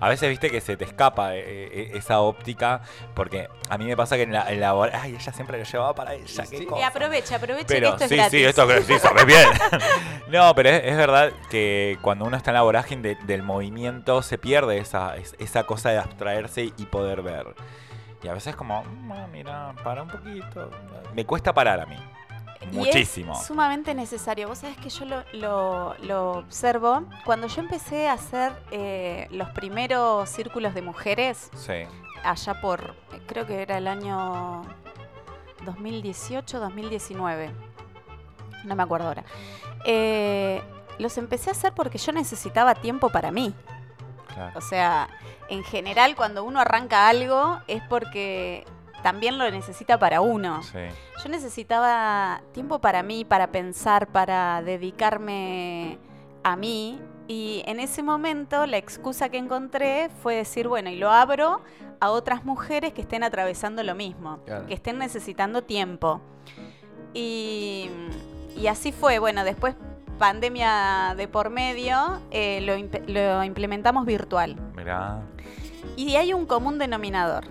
Mm". 0.00 0.04
A 0.04 0.08
veces 0.08 0.28
viste 0.28 0.50
que 0.50 0.60
se 0.60 0.76
te 0.76 0.84
escapa 0.84 1.34
eh, 1.36 1.40
eh, 1.46 1.90
esa 1.94 2.20
óptica. 2.20 2.80
Porque 3.14 3.48
a 3.68 3.78
mí 3.78 3.84
me 3.86 3.96
pasa 3.96 4.16
que 4.16 4.22
en 4.22 4.32
la, 4.32 4.50
en 4.52 4.60
la 4.60 4.74
hora- 4.74 5.00
Ay, 5.02 5.16
ella 5.18 5.32
siempre 5.32 5.58
lo 5.58 5.64
llevaba 5.64 5.94
para 5.94 6.14
ella. 6.14 6.42
qué 6.50 6.56
Sí. 6.58 6.62
Y 6.62 6.66
cosa. 6.66 6.86
aprovecha, 6.86 7.36
aprovecha 7.36 7.66
que 7.66 7.74
Pero 7.74 7.88
esto 7.90 8.04
es 8.04 8.10
sí, 8.10 8.16
gratis. 8.16 8.40
sí, 8.40 8.44
esto 8.44 8.70
es 8.72 8.86
sí, 8.86 8.98
sabes 8.98 9.26
bien. 9.26 9.48
no, 10.28 10.54
pero 10.54 10.68
es, 10.70 10.84
es 10.84 10.96
verdad 10.96 11.32
que 11.50 11.98
cuando 12.02 12.24
uno 12.24 12.36
está 12.36 12.50
en 12.50 12.54
la 12.54 12.62
vorágine 12.62 13.02
de- 13.02 13.14
del 13.24 13.42
movimiento 13.42 14.22
se 14.22 14.38
pierde 14.38 14.78
esa, 14.78 15.16
es- 15.16 15.34
esa 15.38 15.64
cosa 15.64 15.90
de 15.90 15.98
abstraerse 15.98 16.72
y 16.76 16.86
poder 16.86 17.22
ver. 17.22 17.54
Y 18.22 18.28
a 18.28 18.32
veces 18.34 18.56
como, 18.56 18.82
"Mm, 18.82 19.30
mira, 19.30 19.72
para 19.84 20.02
un 20.02 20.08
poquito. 20.08 20.70
Me 21.14 21.24
cuesta 21.24 21.52
parar 21.54 21.80
a 21.80 21.86
mí. 21.86 21.96
Y 22.60 22.66
Muchísimo. 22.76 23.32
es 23.34 23.46
sumamente 23.46 23.94
necesario. 23.94 24.48
Vos 24.48 24.58
sabés 24.58 24.76
que 24.78 24.88
yo 24.88 25.04
lo, 25.04 25.22
lo- 25.32 25.94
lo 26.02 26.30
observo. 26.32 27.02
Cuando 27.24 27.46
yo 27.48 27.60
empecé 27.60 28.08
a 28.08 28.14
hacer 28.14 28.52
eh, 28.70 29.28
los 29.30 29.50
primeros 29.50 30.28
círculos 30.28 30.74
de 30.74 30.82
mujeres, 30.82 31.50
Sí. 31.54 31.84
allá 32.24 32.60
por, 32.60 32.94
eh, 33.12 33.20
creo 33.26 33.46
que 33.46 33.62
era 33.62 33.78
el 33.78 33.86
año 33.86 34.62
2018, 35.64 36.60
2019. 36.60 37.50
No 38.64 38.74
me 38.74 38.82
acuerdo 38.82 39.08
ahora. 39.08 39.24
Eh, 39.84 40.62
los 40.98 41.18
empecé 41.18 41.50
a 41.50 41.52
hacer 41.52 41.72
porque 41.72 41.98
yo 41.98 42.12
necesitaba 42.12 42.74
tiempo 42.74 43.10
para 43.10 43.30
mí. 43.30 43.54
Claro. 44.34 44.58
O 44.58 44.60
sea, 44.60 45.08
en 45.48 45.62
general 45.64 46.16
cuando 46.16 46.44
uno 46.44 46.60
arranca 46.60 47.08
algo 47.08 47.60
es 47.68 47.82
porque 47.88 48.64
también 49.02 49.38
lo 49.38 49.50
necesita 49.50 49.98
para 49.98 50.20
uno. 50.20 50.62
Sí. 50.62 50.78
Yo 51.22 51.28
necesitaba 51.30 52.42
tiempo 52.52 52.78
para 52.80 53.02
mí, 53.02 53.24
para 53.24 53.48
pensar, 53.52 54.08
para 54.08 54.62
dedicarme 54.62 55.98
a 56.42 56.56
mí. 56.56 57.00
Y 57.28 57.62
en 57.66 57.80
ese 57.80 58.02
momento 58.02 58.66
la 58.66 58.76
excusa 58.76 59.28
que 59.28 59.38
encontré 59.38 60.10
fue 60.22 60.36
decir, 60.36 60.68
bueno, 60.68 60.90
y 60.90 60.96
lo 60.96 61.10
abro 61.10 61.60
a 62.00 62.10
otras 62.10 62.44
mujeres 62.44 62.92
que 62.92 63.00
estén 63.00 63.24
atravesando 63.24 63.82
lo 63.82 63.94
mismo, 63.94 64.38
Claro. 64.44 64.66
que 64.66 64.74
estén 64.74 64.98
necesitando 64.98 65.62
tiempo. 65.64 66.20
Y, 67.14 67.88
y 68.56 68.66
así 68.68 68.92
fue. 68.92 69.18
Bueno, 69.18 69.42
después 69.44 69.74
pandemia 70.18 71.14
de 71.16 71.28
por 71.28 71.50
medio, 71.50 72.20
eh, 72.30 72.60
lo, 72.62 72.74
imp- 72.76 73.06
lo 73.06 73.42
implementamos 73.44 74.06
virtual. 74.06 74.56
Mirá. 74.76 75.20
Y 75.96 76.16
hay 76.16 76.32
un 76.32 76.46
común 76.46 76.78
denominador. 76.78 77.44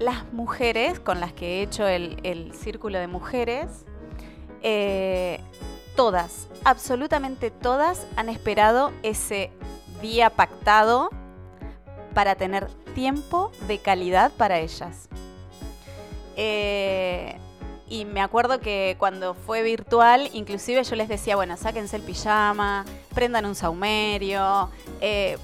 Las 0.00 0.32
mujeres 0.32 0.98
con 0.98 1.20
las 1.20 1.34
que 1.34 1.58
he 1.58 1.62
hecho 1.62 1.86
el, 1.86 2.52
círculo 2.54 2.98
de 2.98 3.06
mujeres, 3.06 3.84
eh, 4.62 5.40
todas, 5.94 6.48
absolutamente 6.64 7.50
todas, 7.50 8.06
han 8.16 8.30
esperado 8.30 8.92
ese 9.02 9.50
día 10.00 10.30
pactado 10.30 11.10
para 12.14 12.34
tener 12.34 12.68
tiempo 12.94 13.52
de 13.68 13.76
calidad 13.76 14.32
para 14.32 14.58
ellas. 14.58 15.10
Eh, 16.34 17.36
y 17.86 18.06
me 18.06 18.22
acuerdo 18.22 18.58
que 18.58 18.96
cuando 18.98 19.34
fue 19.34 19.62
virtual, 19.62 20.30
inclusive 20.32 20.82
yo 20.82 20.96
les 20.96 21.08
decía, 21.08 21.36
bueno, 21.36 21.58
sáquense 21.58 21.96
el 21.96 22.02
pijama, 22.02 22.86
prendan 23.12 23.44
un 23.44 23.54
saumerio, 23.54 24.70
eh, 25.02 25.36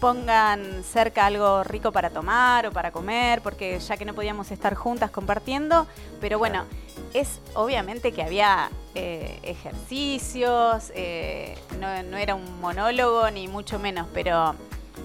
pongan 0.00 0.82
cerca 0.82 1.26
algo 1.26 1.62
rico 1.62 1.92
para 1.92 2.10
tomar 2.10 2.66
o 2.66 2.72
para 2.72 2.90
comer, 2.90 3.42
porque 3.42 3.78
ya 3.78 3.96
que 3.96 4.04
no 4.04 4.14
podíamos 4.14 4.50
estar 4.50 4.74
juntas 4.74 5.10
compartiendo, 5.10 5.86
pero 6.20 6.38
bueno, 6.38 6.64
es 7.12 7.40
obviamente 7.54 8.12
que 8.12 8.22
había 8.22 8.70
eh, 8.94 9.38
ejercicios, 9.42 10.90
eh, 10.94 11.56
no, 11.78 12.02
no 12.04 12.16
era 12.16 12.34
un 12.34 12.60
monólogo 12.60 13.30
ni 13.30 13.46
mucho 13.46 13.78
menos, 13.78 14.06
pero, 14.14 14.54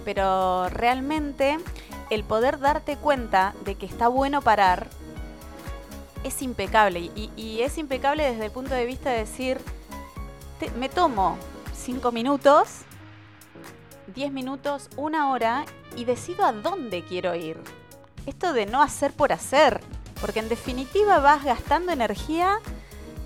pero 0.06 0.70
realmente 0.70 1.58
el 2.10 2.24
poder 2.24 2.60
darte 2.60 2.96
cuenta 2.96 3.54
de 3.66 3.76
que 3.76 3.86
está 3.86 4.08
bueno 4.08 4.42
parar 4.42 4.88
es 6.24 6.42
impecable 6.42 7.00
y, 7.16 7.30
y 7.36 7.62
es 7.62 7.78
impecable 7.78 8.24
desde 8.32 8.46
el 8.46 8.52
punto 8.52 8.74
de 8.74 8.86
vista 8.86 9.10
de 9.10 9.18
decir, 9.20 9.60
te- 10.60 10.72
me 10.72 10.88
tomo 10.90 11.38
cinco 11.76 12.12
minutos 12.12 12.82
10 14.16 14.32
minutos, 14.32 14.90
una 14.96 15.30
hora 15.30 15.66
y 15.96 16.06
decido 16.06 16.46
a 16.46 16.54
dónde 16.54 17.04
quiero 17.04 17.36
ir. 17.36 17.62
Esto 18.26 18.54
de 18.54 18.66
no 18.66 18.82
hacer 18.82 19.12
por 19.12 19.34
hacer, 19.34 19.82
porque 20.22 20.40
en 20.40 20.50
definitiva 20.50 21.20
vas 21.20 21.44
gastando 21.44 21.92
energía 21.92 22.60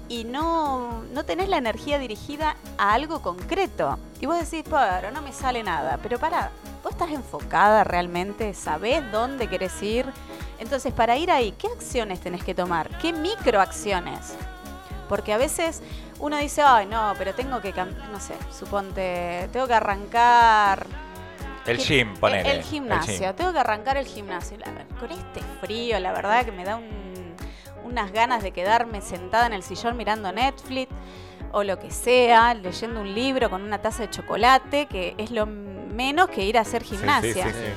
y 0.09 0.23
no, 0.23 1.03
no 1.13 1.23
tenés 1.23 1.47
la 1.47 1.57
energía 1.57 1.99
dirigida 1.99 2.55
a 2.77 2.93
algo 2.93 3.21
concreto. 3.21 3.99
Y 4.19 4.25
vos 4.25 4.39
decís, 4.39 4.67
pero 4.69 5.11
no 5.11 5.21
me 5.21 5.31
sale 5.31 5.61
nada. 5.61 5.99
Pero 6.01 6.17
para, 6.17 6.51
vos 6.83 6.91
estás 6.91 7.11
enfocada 7.11 7.83
realmente, 7.83 8.53
sabés 8.55 9.09
dónde 9.11 9.47
querés 9.47 9.81
ir. 9.83 10.07
Entonces, 10.57 10.91
para 10.91 11.17
ir 11.17 11.31
ahí, 11.31 11.53
¿qué 11.57 11.67
acciones 11.67 12.19
tenés 12.19 12.43
que 12.43 12.55
tomar? 12.55 12.89
¿Qué 12.97 13.13
microacciones? 13.13 14.35
Porque 15.09 15.33
a 15.33 15.37
veces 15.37 15.81
uno 16.19 16.37
dice, 16.37 16.61
ay, 16.61 16.85
no, 16.85 17.13
pero 17.17 17.33
tengo 17.33 17.59
que, 17.61 17.73
no 17.73 18.19
sé, 18.19 18.35
suponte, 18.57 19.49
tengo 19.51 19.67
que 19.67 19.73
arrancar 19.73 20.85
El 21.65 21.77
gym, 21.79 22.15
ponele. 22.15 22.49
el, 22.51 22.57
el 22.57 22.63
gimnasio, 22.63 23.27
gym. 23.29 23.33
tengo 23.35 23.51
que 23.51 23.59
arrancar 23.59 23.97
el 23.97 24.05
gimnasio. 24.05 24.57
La- 24.59 24.85
con 24.99 25.11
este 25.11 25.41
frío, 25.61 25.99
la 25.99 26.11
verdad 26.13 26.45
que 26.45 26.51
me 26.51 26.63
da 26.63 26.75
un- 26.77 27.35
unas 27.83 28.11
ganas 28.11 28.43
de 28.43 28.51
quedarme 28.51 29.01
sentada 29.01 29.47
en 29.47 29.53
el 29.53 29.63
sillón 29.63 29.97
mirando 29.97 30.31
Netflix 30.31 30.91
o 31.51 31.63
lo 31.63 31.79
que 31.79 31.89
sea, 31.89 32.53
leyendo 32.53 33.01
un 33.01 33.15
libro 33.15 33.49
con 33.49 33.63
una 33.63 33.79
taza 33.79 34.03
de 34.03 34.11
chocolate, 34.11 34.85
que 34.85 35.15
es 35.17 35.31
lo 35.31 35.47
menos 35.47 36.29
que 36.29 36.43
ir 36.45 36.57
a 36.59 36.61
hacer 36.61 36.83
Sí, 36.83 36.89
sí, 36.89 36.95
gimnasia. 36.97 37.45
sí, 37.47 37.51
sí. 37.53 37.73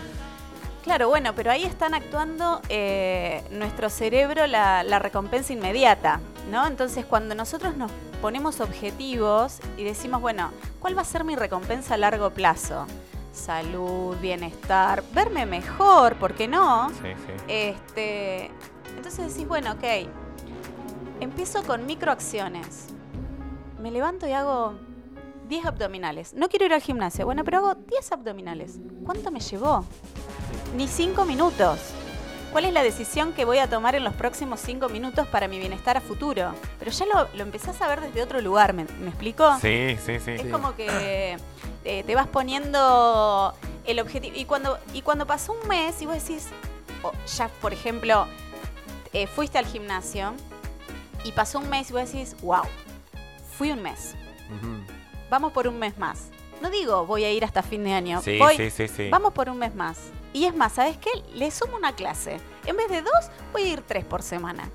Claro, 0.84 1.08
bueno, 1.08 1.32
pero 1.34 1.50
ahí 1.52 1.64
están 1.64 1.94
actuando 1.94 2.60
eh, 2.68 3.42
nuestro 3.50 3.88
cerebro 3.88 4.46
la, 4.48 4.82
la 4.82 4.98
recompensa 4.98 5.52
inmediata, 5.52 6.20
¿no? 6.50 6.66
Entonces, 6.66 7.04
cuando 7.04 7.34
nosotros 7.34 7.76
nos 7.76 7.90
ponemos 8.20 8.60
objetivos 8.60 9.58
y 9.76 9.84
decimos, 9.84 10.20
bueno, 10.20 10.50
¿cuál 10.80 10.96
va 10.96 11.02
a 11.02 11.04
ser 11.04 11.24
mi 11.24 11.36
recompensa 11.36 11.94
a 11.94 11.96
largo 11.96 12.30
plazo? 12.30 12.86
Salud, 13.32 14.16
bienestar, 14.20 15.02
verme 15.12 15.46
mejor, 15.46 16.16
¿por 16.16 16.34
qué 16.34 16.48
no? 16.48 16.90
Sí, 16.90 17.08
sí. 17.26 17.32
Este, 17.48 18.50
entonces 18.96 19.32
decís, 19.32 19.48
bueno, 19.48 19.72
ok, 19.72 20.08
empiezo 21.20 21.62
con 21.62 21.86
microacciones. 21.86 22.88
Me 23.80 23.90
levanto 23.90 24.28
y 24.28 24.32
hago 24.32 24.74
10 25.48 25.66
abdominales. 25.66 26.34
No 26.34 26.48
quiero 26.48 26.66
ir 26.66 26.72
al 26.72 26.80
gimnasio, 26.80 27.24
bueno, 27.24 27.42
pero 27.44 27.58
hago 27.58 27.74
10 27.74 28.12
abdominales. 28.12 28.78
¿Cuánto 29.04 29.30
me 29.30 29.40
llevó? 29.40 29.84
Ni 30.76 30.86
5 30.86 31.24
minutos. 31.24 31.78
¿Cuál 32.52 32.66
es 32.66 32.72
la 32.74 32.82
decisión 32.82 33.32
que 33.32 33.46
voy 33.46 33.58
a 33.58 33.68
tomar 33.68 33.94
en 33.94 34.04
los 34.04 34.12
próximos 34.12 34.60
5 34.60 34.90
minutos 34.90 35.26
para 35.28 35.48
mi 35.48 35.58
bienestar 35.58 35.96
a 35.96 36.02
futuro? 36.02 36.52
Pero 36.78 36.90
ya 36.90 37.06
lo, 37.06 37.28
lo 37.34 37.42
empezás 37.42 37.80
a 37.80 37.88
ver 37.88 38.02
desde 38.02 38.22
otro 38.22 38.42
lugar, 38.42 38.74
¿me, 38.74 38.84
me 39.00 39.08
explico? 39.08 39.56
Sí, 39.60 39.96
sí, 40.04 40.20
sí. 40.20 40.32
Es 40.32 40.42
Sí. 40.42 40.48
como 40.50 40.74
que 40.76 41.38
eh, 41.84 42.04
te 42.04 42.14
vas 42.14 42.26
poniendo 42.28 43.54
el 43.86 44.00
objetivo. 44.00 44.36
Y 44.36 44.44
cuando, 44.44 44.78
y 44.92 45.00
cuando 45.00 45.26
pasó 45.26 45.54
un 45.60 45.66
mes 45.66 46.00
y 46.02 46.06
vos 46.06 46.14
decís, 46.22 46.48
ya 47.38 47.48
por 47.62 47.72
ejemplo, 47.72 48.26
eh, 49.14 49.26
fuiste 49.26 49.56
al 49.56 49.64
gimnasio 49.66 50.34
y 51.24 51.32
pasó 51.32 51.58
un 51.58 51.70
mes 51.70 51.88
y 51.88 51.94
vos 51.94 52.12
decís, 52.12 52.36
wow, 52.42 52.62
fui 53.56 53.70
un 53.72 53.80
mes, 53.82 54.14
vamos 55.30 55.52
por 55.52 55.66
un 55.68 55.78
mes 55.78 55.96
más. 55.96 56.28
No 56.60 56.68
digo 56.68 57.06
voy 57.06 57.24
a 57.24 57.32
ir 57.32 57.44
hasta 57.46 57.62
fin 57.62 57.82
de 57.82 57.92
año, 57.94 58.20
Sí, 58.20 58.38
voy, 58.38 58.56
sí, 58.58 58.68
sí, 58.70 58.88
sí. 58.88 59.08
vamos 59.08 59.32
por 59.32 59.48
un 59.48 59.56
mes 59.58 59.74
más. 59.74 59.96
Y 60.32 60.46
es 60.46 60.54
más, 60.56 60.72
¿sabes 60.72 60.96
qué? 60.96 61.10
Le 61.34 61.50
sumo 61.50 61.76
una 61.76 61.94
clase. 61.94 62.40
En 62.66 62.76
vez 62.76 62.88
de 62.88 63.02
dos, 63.02 63.30
voy 63.52 63.62
a 63.64 63.68
ir 63.68 63.82
tres 63.82 64.04
por 64.04 64.22
semana. 64.22 64.68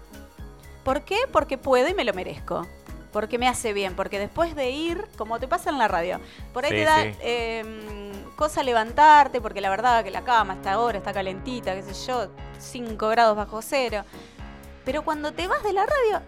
¿Por 0.83 1.01
qué? 1.01 1.17
Porque 1.31 1.57
puedo 1.57 1.87
y 1.87 1.93
me 1.93 2.03
lo 2.05 2.13
merezco. 2.13 2.65
Porque 3.11 3.37
me 3.39 3.47
hace 3.47 3.73
bien. 3.73 3.95
Porque 3.95 4.19
después 4.19 4.55
de 4.55 4.69
ir, 4.69 5.05
como 5.17 5.39
te 5.39 5.47
pasa 5.47 5.69
en 5.69 5.77
la 5.79 5.87
radio, 5.87 6.19
por 6.53 6.63
ahí 6.65 6.71
Sí, 6.71 6.77
te 6.77 6.83
da 6.83 7.03
sí. 7.03 7.15
eh, 7.21 8.11
cosa 8.35 8.61
levantarte, 8.61 9.41
porque 9.41 9.61
la 9.61 9.69
verdad 9.71 10.03
que 10.03 10.11
la 10.11 10.23
cama 10.23 10.53
está 10.53 10.73
ahora, 10.73 10.97
está 10.99 11.11
calentita, 11.13 11.73
qué 11.73 11.81
sé 11.81 11.93
yo, 12.07 12.27
5 12.59 13.07
grados 13.09 13.35
bajo 13.35 13.61
cero. 13.63 14.03
Pero 14.85 15.03
cuando 15.03 15.33
te 15.33 15.47
vas 15.47 15.63
de 15.63 15.73
la 15.73 15.85
radio, 15.85 16.21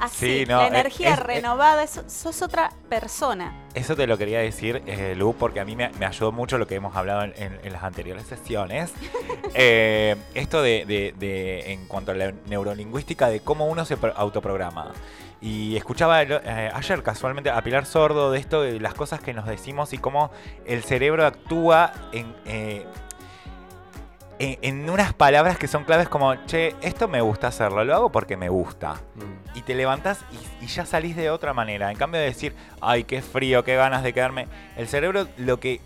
así, 0.00 0.40
Sí, 0.40 0.46
no, 0.46 0.58
la 0.58 0.64
es- 0.66 0.70
energía 0.72 1.14
es- 1.14 1.18
renovada, 1.20 1.86
sos 1.86 2.42
otra 2.42 2.70
persona. 2.88 3.54
Eso 3.74 3.96
te 3.96 4.06
lo 4.06 4.16
quería 4.18 4.40
decir, 4.40 4.82
eh, 4.86 5.14
Lu, 5.16 5.34
porque 5.34 5.60
a 5.60 5.64
mí 5.64 5.74
me, 5.76 5.90
me 5.98 6.06
ayudó 6.06 6.30
mucho 6.32 6.58
lo 6.58 6.66
que 6.66 6.74
hemos 6.76 6.94
hablado 6.96 7.22
en, 7.22 7.32
en- 7.36 7.58
en 7.62 7.72
las 7.72 7.82
anteriores 7.82 8.26
sesiones. 8.26 8.92
Eh, 9.56 10.16
esto 10.34 10.62
de, 10.62 10.84
de- 10.84 11.14
de- 11.16 11.72
en 11.72 11.86
cuanto 11.86 12.10
a 12.10 12.14
la 12.16 12.32
neurolingüística, 12.46 13.28
de 13.28 13.38
cómo 13.38 13.66
uno 13.66 13.84
se 13.84 13.96
pro- 13.96 14.12
autoprograma. 14.16 14.90
Y 15.40 15.76
escuchaba 15.76 16.22
eh, 16.22 16.70
ayer 16.74 17.02
casualmente 17.04 17.50
a 17.50 17.62
Pilar 17.62 17.86
Sordo 17.86 18.32
de 18.32 18.40
esto, 18.40 18.62
de 18.62 18.80
las 18.80 18.94
cosas 18.94 19.20
que 19.20 19.32
nos 19.32 19.46
decimos 19.46 19.92
y 19.92 19.98
cómo 19.98 20.32
el 20.66 20.82
cerebro 20.82 21.24
actúa 21.24 21.92
en... 22.12 22.34
eh, 22.46 22.84
en, 24.40 24.58
en 24.62 24.90
unas 24.90 25.12
palabras 25.14 25.56
que 25.58 25.68
son 25.68 25.84
claves 25.84 26.08
como, 26.08 26.34
che, 26.46 26.74
esto 26.82 27.06
me 27.06 27.20
gusta 27.20 27.46
hacerlo, 27.48 27.84
lo 27.84 27.94
hago 27.94 28.10
porque 28.10 28.36
me 28.36 28.48
gusta. 28.48 28.94
Mm. 29.14 29.43
Y 29.54 29.62
te 29.62 29.74
levantás 29.74 30.24
y, 30.60 30.66
ya 30.66 30.84
salís 30.84 31.16
de 31.16 31.30
otra 31.30 31.54
manera. 31.54 31.90
En 31.90 31.96
cambio 31.96 32.20
de 32.20 32.26
decir, 32.26 32.54
ay, 32.80 33.04
qué 33.04 33.22
frío, 33.22 33.64
qué 33.64 33.76
ganas 33.76 34.02
de 34.02 34.12
quedarme. 34.12 34.48
El 34.76 34.88
cerebro 34.88 35.28
lo 35.36 35.60
que, 35.60 35.80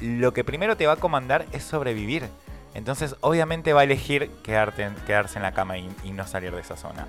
lo 0.00 0.32
que 0.32 0.44
primero 0.44 0.76
te 0.76 0.86
va 0.86 0.94
a 0.94 0.96
comandar 0.96 1.46
es 1.52 1.62
sobrevivir. 1.62 2.28
Entonces, 2.74 3.16
obviamente 3.20 3.72
va 3.72 3.80
a 3.82 3.84
elegir 3.84 4.30
quedarte, 4.42 4.90
quedarse 5.06 5.38
en 5.38 5.42
la 5.42 5.52
cama 5.52 5.78
y 5.78 6.12
no 6.12 6.26
salir 6.26 6.54
de 6.54 6.60
esa 6.60 6.76
zona. 6.76 7.06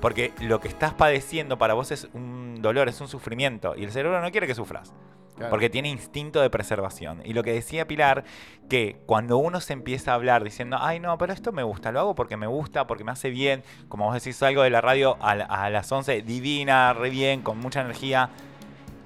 Porque 0.00 0.32
lo 0.40 0.60
que 0.60 0.68
estás 0.68 0.92
padeciendo 0.92 1.58
para 1.58 1.74
vos 1.74 1.90
es 1.90 2.08
un 2.12 2.60
dolor, 2.60 2.88
es 2.88 3.00
un 3.00 3.08
sufrimiento. 3.08 3.74
Y 3.76 3.84
el 3.84 3.92
cerebro 3.92 4.20
no 4.20 4.30
quiere 4.30 4.46
que 4.46 4.54
sufras. 4.54 4.92
Claro. 5.36 5.50
Porque 5.50 5.68
tiene 5.68 5.90
instinto 5.90 6.40
de 6.40 6.48
preservación. 6.48 7.20
Y 7.24 7.34
lo 7.34 7.42
que 7.42 7.52
decía 7.52 7.86
Pilar, 7.86 8.24
que 8.70 8.96
cuando 9.04 9.36
uno 9.36 9.60
se 9.60 9.74
empieza 9.74 10.12
a 10.12 10.14
hablar 10.14 10.42
diciendo, 10.42 10.78
ay 10.80 10.98
no, 10.98 11.18
pero 11.18 11.32
esto 11.34 11.52
me 11.52 11.62
gusta, 11.62 11.92
lo 11.92 12.00
hago 12.00 12.14
porque 12.14 12.36
me 12.38 12.46
gusta, 12.46 12.86
porque 12.86 13.04
me 13.04 13.12
hace 13.12 13.28
bien, 13.28 13.62
como 13.88 14.06
vos 14.06 14.14
decís, 14.14 14.36
salgo 14.36 14.62
de 14.62 14.70
la 14.70 14.80
radio 14.80 15.18
a, 15.20 15.34
la- 15.34 15.44
a 15.44 15.68
las 15.68 15.92
11, 15.92 16.22
divina, 16.22 16.94
re 16.94 17.10
bien, 17.10 17.42
con 17.42 17.58
mucha 17.58 17.82
energía. 17.82 18.30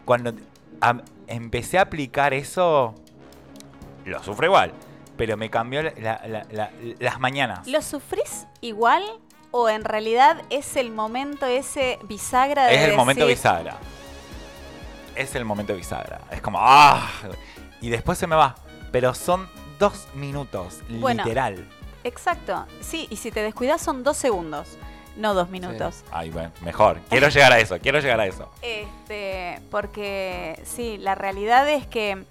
Cuando 0.04 0.32
empecé 1.26 1.78
a 1.78 1.82
aplicar 1.82 2.32
eso, 2.32 2.94
lo 4.04 4.22
sufro 4.22 4.46
igual, 4.46 4.72
pero 5.16 5.36
me 5.36 5.50
cambió 5.50 5.82
la- 5.82 5.92
la- 5.98 6.20
la- 6.26 6.46
la- 6.50 6.70
las 7.00 7.18
mañanas. 7.20 7.66
¿Lo 7.66 7.82
sufrís 7.82 8.46
igual 8.60 9.02
o 9.50 9.68
en 9.68 9.84
realidad 9.84 10.42
es 10.50 10.76
el 10.76 10.90
momento 10.92 11.46
ese 11.46 11.98
bisagra 12.04 12.66
de 12.66 12.74
Es 12.76 12.88
el 12.88 12.96
momento 12.96 13.26
bisagra. 13.26 13.76
Es 15.20 15.34
el 15.34 15.44
momento 15.44 15.74
bisagra. 15.74 16.20
Es 16.30 16.40
como, 16.40 16.58
¡ah! 16.60 17.08
Y 17.80 17.90
después 17.90 18.18
se 18.18 18.26
me 18.26 18.36
va. 18.36 18.54
Pero 18.92 19.14
son 19.14 19.48
dos 19.78 20.06
minutos, 20.14 20.80
Bueno. 20.88 21.22
literal. 21.24 21.68
Exacto, 22.04 22.66
sí, 22.80 23.06
y 23.10 23.16
si 23.16 23.30
te 23.30 23.42
descuidas 23.42 23.80
son 23.82 24.02
dos 24.02 24.16
segundos, 24.16 24.78
no 25.16 25.34
dos 25.34 25.50
minutos. 25.50 26.02
Ay, 26.10 26.30
bueno, 26.30 26.50
mejor. 26.62 26.98
Quiero 27.10 27.28
llegar 27.28 27.52
a 27.52 27.58
eso, 27.58 27.78
quiero 27.78 28.00
llegar 28.00 28.18
a 28.20 28.26
eso. 28.26 28.50
Este, 28.62 29.60
porque 29.70 30.58
sí, 30.64 30.96
la 30.98 31.14
realidad 31.14 31.68
es 31.68 31.86
que 31.86 32.24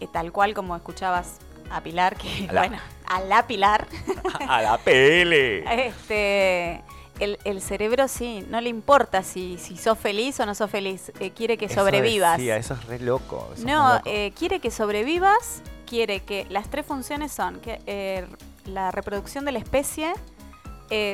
eh, 0.00 0.06
tal 0.12 0.32
cual 0.32 0.52
como 0.54 0.76
escuchabas 0.76 1.38
a 1.70 1.80
Pilar, 1.80 2.16
que 2.16 2.46
A 2.48 2.52
la- 2.52 2.60
bueno, 2.60 2.78
a 3.06 3.20
la 3.22 3.46
Pilar, 3.46 3.86
A 4.48 4.60
la 4.60 4.76
pele. 4.78 5.64
este, 5.88 6.82
el, 7.20 7.38
el 7.44 7.60
cerebro 7.60 8.08
sí, 8.08 8.44
no 8.50 8.60
le 8.60 8.68
importa 8.68 9.22
si, 9.22 9.56
si 9.58 9.76
sos 9.76 9.98
feliz 9.98 10.38
o 10.40 10.46
no 10.46 10.54
sos 10.54 10.70
feliz, 10.70 11.12
eh, 11.20 11.30
quiere 11.30 11.56
que 11.56 11.66
Eso 11.66 11.76
sobrevivas. 11.80 12.38
decía, 12.38 12.56
eso 12.56 12.74
es 12.74 12.84
re 12.86 12.98
loco. 12.98 13.50
eso 13.54 13.66
No, 13.66 13.94
loco. 13.94 14.02
eh, 14.06 14.32
quiere 14.36 14.60
que 14.60 14.70
sobrevivas, 14.70 15.62
quiere 15.86 16.20
que 16.20 16.46
las 16.50 16.68
tres 16.70 16.84
funciones 16.86 17.32
son 17.32 17.60
que 17.60 17.80
eh, 17.86 18.26
la 18.64 18.90
reproducción 18.90 19.44
de 19.44 19.52
la 19.52 19.58
especie, 19.58 20.12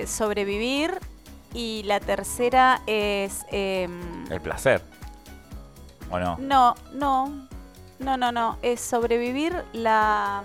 sobrevivir 0.07 0.99
y 1.55 1.83
la 1.85 2.01
tercera 2.01 2.83
es 2.87 3.45
em, 3.51 4.31
El 4.31 4.41
placer. 4.41 4.83
¿O 6.11 6.19
no? 6.19 6.37
no, 6.39 6.75
no, 6.93 7.49
no, 7.99 8.17
no, 8.17 8.33
no, 8.33 8.59
es 8.63 8.81
sobrevivir 8.81 9.55
la 9.73 10.43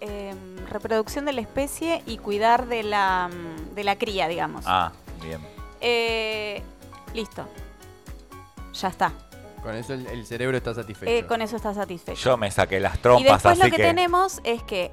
em, 0.00 0.56
reproducción 0.68 1.24
de 1.24 1.32
la 1.32 1.40
especie 1.40 2.02
y 2.06 2.18
cuidar 2.18 2.66
de 2.66 2.82
la 2.82 3.28
mm, 3.32 3.74
de 3.74 3.84
la 3.84 3.96
cría, 3.96 4.28
digamos. 4.28 4.64
Ah, 4.66 4.92
bien. 5.22 5.40
Eh, 5.80 6.62
listo, 7.14 7.46
ya 8.72 8.88
está. 8.88 9.12
Con 9.62 9.74
eso 9.74 9.94
el, 9.94 10.06
el 10.06 10.24
cerebro 10.24 10.56
está 10.56 10.74
satisfecho. 10.74 11.10
Eh, 11.10 11.26
con 11.26 11.42
eso 11.42 11.56
está 11.56 11.74
satisfecho. 11.74 12.22
Yo 12.22 12.36
me 12.36 12.50
saqué 12.50 12.78
las 12.78 12.96
Y 12.96 12.98
trompas, 12.98 13.42
después 13.42 13.60
así 13.60 13.70
lo 13.70 13.76
que, 13.76 13.82
tenemos 13.82 14.40
es 14.44 14.62
que 14.62 14.92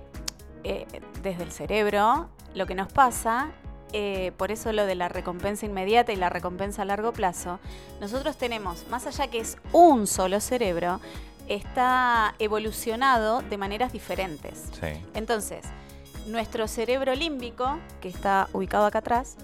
eh, 0.64 0.88
desde 1.22 1.44
el 1.44 1.52
cerebro 1.52 2.30
lo 2.56 2.66
que 2.66 2.74
nos 2.74 2.92
pasa, 2.92 3.52
eh, 3.92 4.32
por 4.38 4.52
eso 4.52 4.72
lo 4.74 4.88
de 4.88 4.96
la 4.96 5.10
recompensa 5.10 5.68
inmediata 5.68 6.12
y 6.12 6.16
la 6.16 6.30
recompensa 6.30 6.82
a 6.82 6.86
largo 6.86 7.14
plazo, 7.14 7.60
nosotros 8.02 8.38
tenemos, 8.38 8.88
más 8.90 9.06
allá 9.06 9.28
que 9.28 9.40
es 9.40 9.58
un 9.72 10.08
solo 10.08 10.40
cerebro, 10.40 11.00
está 11.48 12.36
evolucionado 12.40 13.42
de 13.42 13.58
maneras 13.58 13.92
diferentes. 13.94 14.70
Sí. 14.80 14.88
Entonces, 15.14 15.66
nuestro 16.28 16.68
cerebro 16.68 17.14
límbico, 17.16 17.80
que 18.02 18.08
está 18.10 18.48
ubicado 18.54 18.86
acá 18.86 19.00
atrás, 19.00 19.36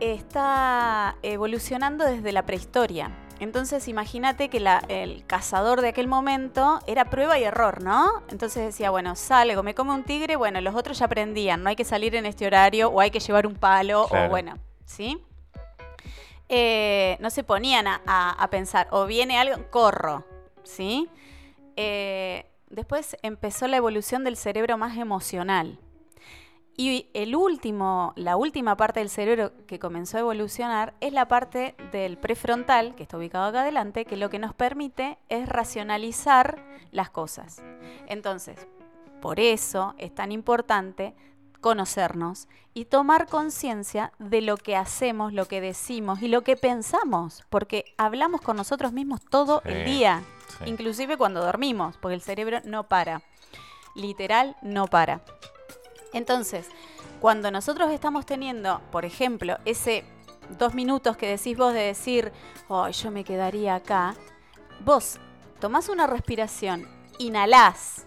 está 0.00 1.16
evolucionando 1.22 2.04
desde 2.04 2.32
la 2.32 2.44
prehistoria. 2.44 3.10
Entonces, 3.40 3.88
imagínate 3.88 4.48
que 4.48 4.60
la- 4.60 4.84
el 4.88 5.24
cazador 5.26 5.80
de 5.80 5.88
aquel 5.88 6.06
momento 6.06 6.78
era 6.86 7.06
prueba 7.06 7.38
y 7.38 7.44
error, 7.44 7.82
¿no? 7.82 8.22
Entonces 8.28 8.64
decía, 8.64 8.90
bueno, 8.90 9.16
salgo, 9.16 9.62
me 9.62 9.74
come 9.74 9.92
un 9.92 10.04
tigre, 10.04 10.36
bueno, 10.36 10.60
los 10.60 10.74
otros 10.74 10.98
ya 10.98 11.06
aprendían, 11.06 11.62
no 11.62 11.68
hay 11.68 11.76
que 11.76 11.84
salir 11.84 12.14
en 12.14 12.26
este 12.26 12.46
horario 12.46 12.88
o 12.90 13.00
hay 13.00 13.10
que 13.10 13.20
llevar 13.20 13.46
un 13.46 13.54
palo 13.54 14.06
Claro. 14.08 14.26
o 14.26 14.30
bueno, 14.30 14.54
¿sí? 14.84 15.20
Eh, 16.48 17.16
no 17.20 17.30
se 17.30 17.42
ponían 17.42 17.86
a, 17.88 18.00
a- 18.06 18.30
a 18.30 18.50
pensar, 18.50 18.86
o 18.90 19.06
viene 19.06 19.38
algo, 19.38 19.68
corro, 19.70 20.24
¿sí? 20.64 21.08
Eh, 21.76 22.46
después 22.70 23.16
empezó 23.22 23.68
la 23.68 23.76
evolución 23.76 24.24
del 24.24 24.36
cerebro 24.36 24.76
más 24.76 24.96
emocional. 24.96 25.78
Y 26.76 27.08
el 27.14 27.36
último, 27.36 28.12
la 28.16 28.36
última 28.36 28.76
parte 28.76 28.98
del 28.98 29.08
cerebro 29.08 29.52
que 29.68 29.78
comenzó 29.78 30.16
a 30.16 30.20
evolucionar 30.20 30.94
es 31.00 31.12
la 31.12 31.28
parte 31.28 31.76
del 31.92 32.18
prefrontal, 32.18 32.96
que 32.96 33.04
está 33.04 33.16
ubicado 33.16 33.44
acá 33.44 33.60
adelante, 33.60 34.04
que 34.04 34.16
lo 34.16 34.28
que 34.28 34.40
nos 34.40 34.54
permite 34.54 35.18
es 35.28 35.48
racionalizar 35.48 36.64
las 36.90 37.10
cosas. 37.10 37.62
Entonces, 38.08 38.66
por 39.22 39.38
eso 39.38 39.94
es 39.98 40.12
tan 40.12 40.32
importante 40.32 41.14
conocernos 41.60 42.48
y 42.74 42.86
tomar 42.86 43.26
conciencia 43.26 44.12
de 44.18 44.42
lo 44.42 44.56
que 44.56 44.76
hacemos, 44.76 45.32
lo 45.32 45.46
que 45.46 45.62
decimos 45.62 46.20
y 46.20 46.28
lo 46.28 46.42
que 46.42 46.56
pensamos, 46.56 47.42
porque 47.48 47.94
hablamos 47.96 48.42
con 48.42 48.56
nosotros 48.56 48.92
mismos 48.92 49.20
todo 49.24 49.62
Sí, 49.64 49.70
el 49.70 49.84
día, 49.86 50.22
sí. 50.58 50.64
inclusive 50.66 51.16
cuando 51.16 51.44
dormimos, 51.44 51.96
porque 51.98 52.14
el 52.14 52.22
cerebro 52.22 52.60
no 52.64 52.84
para, 52.84 53.22
literal 53.94 54.56
no 54.62 54.86
para. 54.86 55.20
Entonces, 56.12 56.68
cuando 57.20 57.50
nosotros 57.50 57.90
estamos 57.90 58.26
teniendo, 58.26 58.80
por 58.90 59.04
ejemplo, 59.04 59.58
ese 59.64 60.04
dos 60.58 60.74
minutos 60.74 61.16
que 61.16 61.26
decís 61.28 61.56
vos 61.56 61.72
de 61.72 61.80
decir, 61.80 62.32
oh, 62.68 62.88
yo 62.88 63.10
me 63.10 63.24
quedaría 63.24 63.74
acá, 63.76 64.14
vos 64.80 65.18
tomás 65.60 65.88
una 65.88 66.06
respiración, 66.06 66.86
inhalás, 67.18 68.06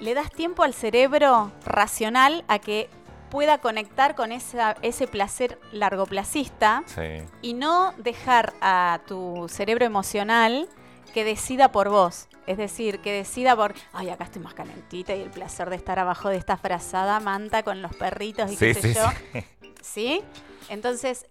le 0.00 0.14
das 0.14 0.30
tiempo 0.30 0.62
al 0.62 0.74
cerebro 0.74 1.50
racional 1.64 2.44
a 2.46 2.58
que 2.58 2.88
pueda 3.30 3.58
conectar 3.58 4.14
con 4.14 4.32
esa- 4.32 4.76
ese 4.82 5.06
placer 5.06 5.58
largoplacista 5.72 6.82
Sí. 6.86 7.22
y 7.42 7.54
no 7.54 7.92
dejar 7.98 8.54
a 8.60 9.00
tu 9.06 9.46
cerebro 9.48 9.84
emocional 9.84 10.68
que 11.12 11.24
decida 11.24 11.72
por 11.72 11.88
vos. 11.88 12.28
Es 12.46 12.56
decir, 12.56 13.00
que 13.00 13.12
decida 13.12 13.54
por, 13.56 13.74
ay, 13.92 14.08
acá 14.10 14.24
estoy 14.24 14.42
más 14.42 14.54
calentita 14.54 15.14
y 15.14 15.20
el 15.22 15.30
placer 15.30 15.68
de 15.70 15.76
estar 15.76 15.98
abajo 15.98 16.28
de 16.28 16.36
esta 16.36 16.56
frazada 16.56 17.20
manta 17.20 17.62
con 17.62 17.82
los 17.82 17.94
perritos 17.94 18.50
y 18.52 18.56
Sí, 18.56 18.66
qué 18.66 18.74
sé 18.74 18.82
sí, 18.82 18.94
yo. 18.94 19.04
sí. 19.32 19.44
¿Sí? 19.82 20.22
Entonces, 20.70 21.26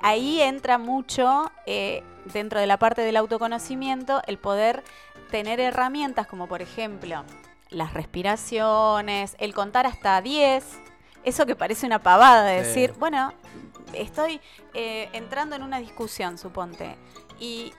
ahí 0.00 0.40
entra 0.40 0.78
mucho 0.78 1.50
eh, 1.66 2.02
dentro 2.32 2.58
de 2.60 2.66
la 2.66 2.78
parte 2.78 3.02
del 3.02 3.16
autoconocimiento 3.16 4.22
el 4.26 4.38
poder 4.38 4.82
tener 5.30 5.60
herramientas 5.60 6.26
como 6.26 6.46
por 6.46 6.60
ejemplo 6.62 7.24
las 7.70 7.94
respiraciones, 7.94 9.34
el 9.38 9.54
contar 9.54 9.86
hasta 9.86 10.20
10, 10.20 10.64
eso 11.24 11.46
que 11.46 11.56
parece 11.56 11.86
una 11.86 12.00
pavada 12.02 12.44
de 12.44 12.60
Sí. 12.64 12.68
decir, 12.68 12.92
bueno, 12.98 13.32
estoy 13.94 14.40
eh, 14.74 15.08
entrando 15.12 15.56
en 15.56 15.62
una 15.62 15.78
discusión, 15.78 16.36
suponte, 16.38 16.96
y 17.40 17.72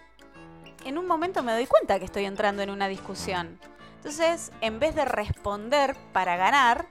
en 0.85 0.97
un 0.97 1.07
momento 1.07 1.43
me 1.43 1.53
doy 1.53 1.65
cuenta 1.67 1.99
que 1.99 2.05
estoy 2.05 2.25
entrando 2.25 2.61
en 2.61 2.69
una 2.69 2.87
discusión. 2.87 3.59
Entonces, 3.97 4.51
en 4.61 4.79
vez 4.79 4.95
de 4.95 5.05
responder 5.05 5.95
para 6.11 6.35
ganar, 6.35 6.87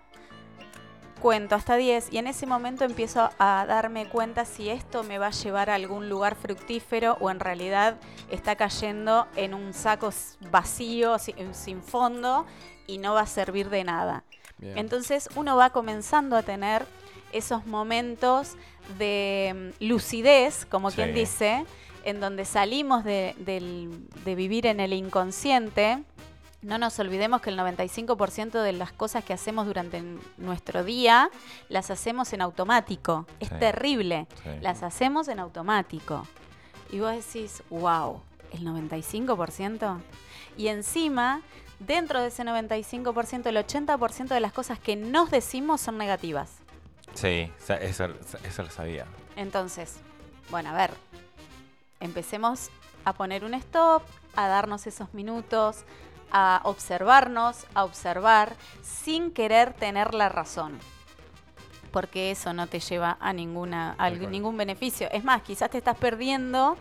cuento 1.20 1.55
hasta 1.55 1.76
10 1.76 2.12
y 2.12 2.18
en 2.18 2.26
ese 2.26 2.46
momento 2.46 2.85
empiezo 2.85 3.31
a 3.38 3.64
darme 3.66 4.09
cuenta 4.09 4.44
si 4.44 4.70
esto 4.70 5.05
me 5.05 5.18
va 5.18 5.28
a 5.28 5.31
llevar 5.31 5.70
a 5.70 5.76
algún 5.76 6.09
lugar 6.09 6.35
fructífero 6.35 7.16
o 7.20 7.31
en 7.31 7.38
realidad 7.38 7.96
está 8.31 8.57
cayendo 8.57 9.28
en 9.37 9.55
un 9.55 9.72
saco 9.72 10.11
vacío, 10.50 11.18
si- 11.20 11.35
sin 11.52 11.83
fondo 11.83 12.44
y 12.88 12.98
no 12.98 13.14
va 13.14 13.20
a 13.20 13.26
servir 13.26 13.68
de 13.70 13.85
nada. 13.85 14.24
Bien. 14.59 14.78
Entonces 14.78 15.28
uno 15.37 15.57
va 15.57 15.70
comenzando 15.70 16.37
a 16.37 16.42
tener 16.42 16.87
esos 17.33 17.66
momentos 17.66 18.57
de 18.98 19.72
mm, 19.81 19.85
lucidez, 19.85 20.66
como 20.66 20.90
Sí. 20.90 20.96
quien 20.96 21.14
dice, 21.14 21.64
en 22.05 22.21
donde 22.21 22.45
salimos 22.45 23.05
de, 23.05 23.35
vivir 24.25 24.67
en 24.67 24.81
el 24.81 24.93
inconsciente. 24.93 26.03
No 26.62 26.79
nos 26.79 26.99
olvidemos 27.01 27.41
que 27.43 27.51
el 27.51 27.59
95% 27.59 28.62
de 28.62 28.73
las 28.73 28.93
cosas 28.93 29.25
que 29.25 29.33
hacemos 29.33 29.67
durante 29.67 30.03
nuestro 30.37 30.85
día 30.85 31.29
las 31.69 31.91
hacemos 31.91 32.33
en 32.33 32.41
automático. 32.41 33.27
Es 33.41 33.49
Sí. 33.49 33.55
terrible. 33.59 34.27
Sí. 34.45 34.51
Las 34.61 34.83
hacemos 34.85 35.27
en 35.29 35.41
automático. 35.41 36.27
Y 36.93 37.01
vos 37.01 37.12
decís, 37.17 37.62
wow, 37.71 38.21
el 38.53 38.65
95%. 38.65 40.01
Y 40.57 40.69
encima 40.69 41.41
dentro 41.81 42.21
de 42.21 42.29
ese 42.29 42.45
95%, 42.45 43.47
el 43.47 43.57
80% 43.57 44.29
de 44.29 44.41
las 44.41 44.53
cosas 44.53 44.79
que 44.79 44.95
nos 44.95 45.31
decimos 45.33 45.81
son 45.81 45.99
negativas. 45.99 46.51
Sí, 47.15 47.51
eso, 47.81 48.05
eso 48.45 48.62
lo 48.62 48.71
sabía. 48.71 49.07
Entonces, 49.35 49.97
bueno, 50.51 50.71
a 50.71 50.75
ver, 50.75 50.91
empecemos 52.03 52.71
a 53.05 53.12
poner 53.12 53.45
un 53.45 53.55
stop, 53.55 54.03
a 54.37 54.49
darnos 54.49 54.87
esos 54.87 55.12
minutos, 55.15 55.85
a 56.31 56.61
observarnos, 56.65 57.67
a 57.75 57.85
observar, 57.85 58.55
sin 58.83 59.31
querer 59.33 59.75
tener 59.75 60.15
la 60.15 60.29
razón. 60.29 60.79
Porque 61.91 62.31
eso 62.31 62.53
no 62.55 62.67
te 62.67 62.81
lleva 62.81 63.19
a, 63.21 63.33
ninguna, 63.33 63.95
a 63.99 64.09
ningún 64.11 64.57
beneficio. 64.57 65.09
Es 65.12 65.25
más, 65.25 65.43
quizás 65.43 65.71
te 65.71 65.79
estás 65.79 65.97
perdiendo 65.97 66.77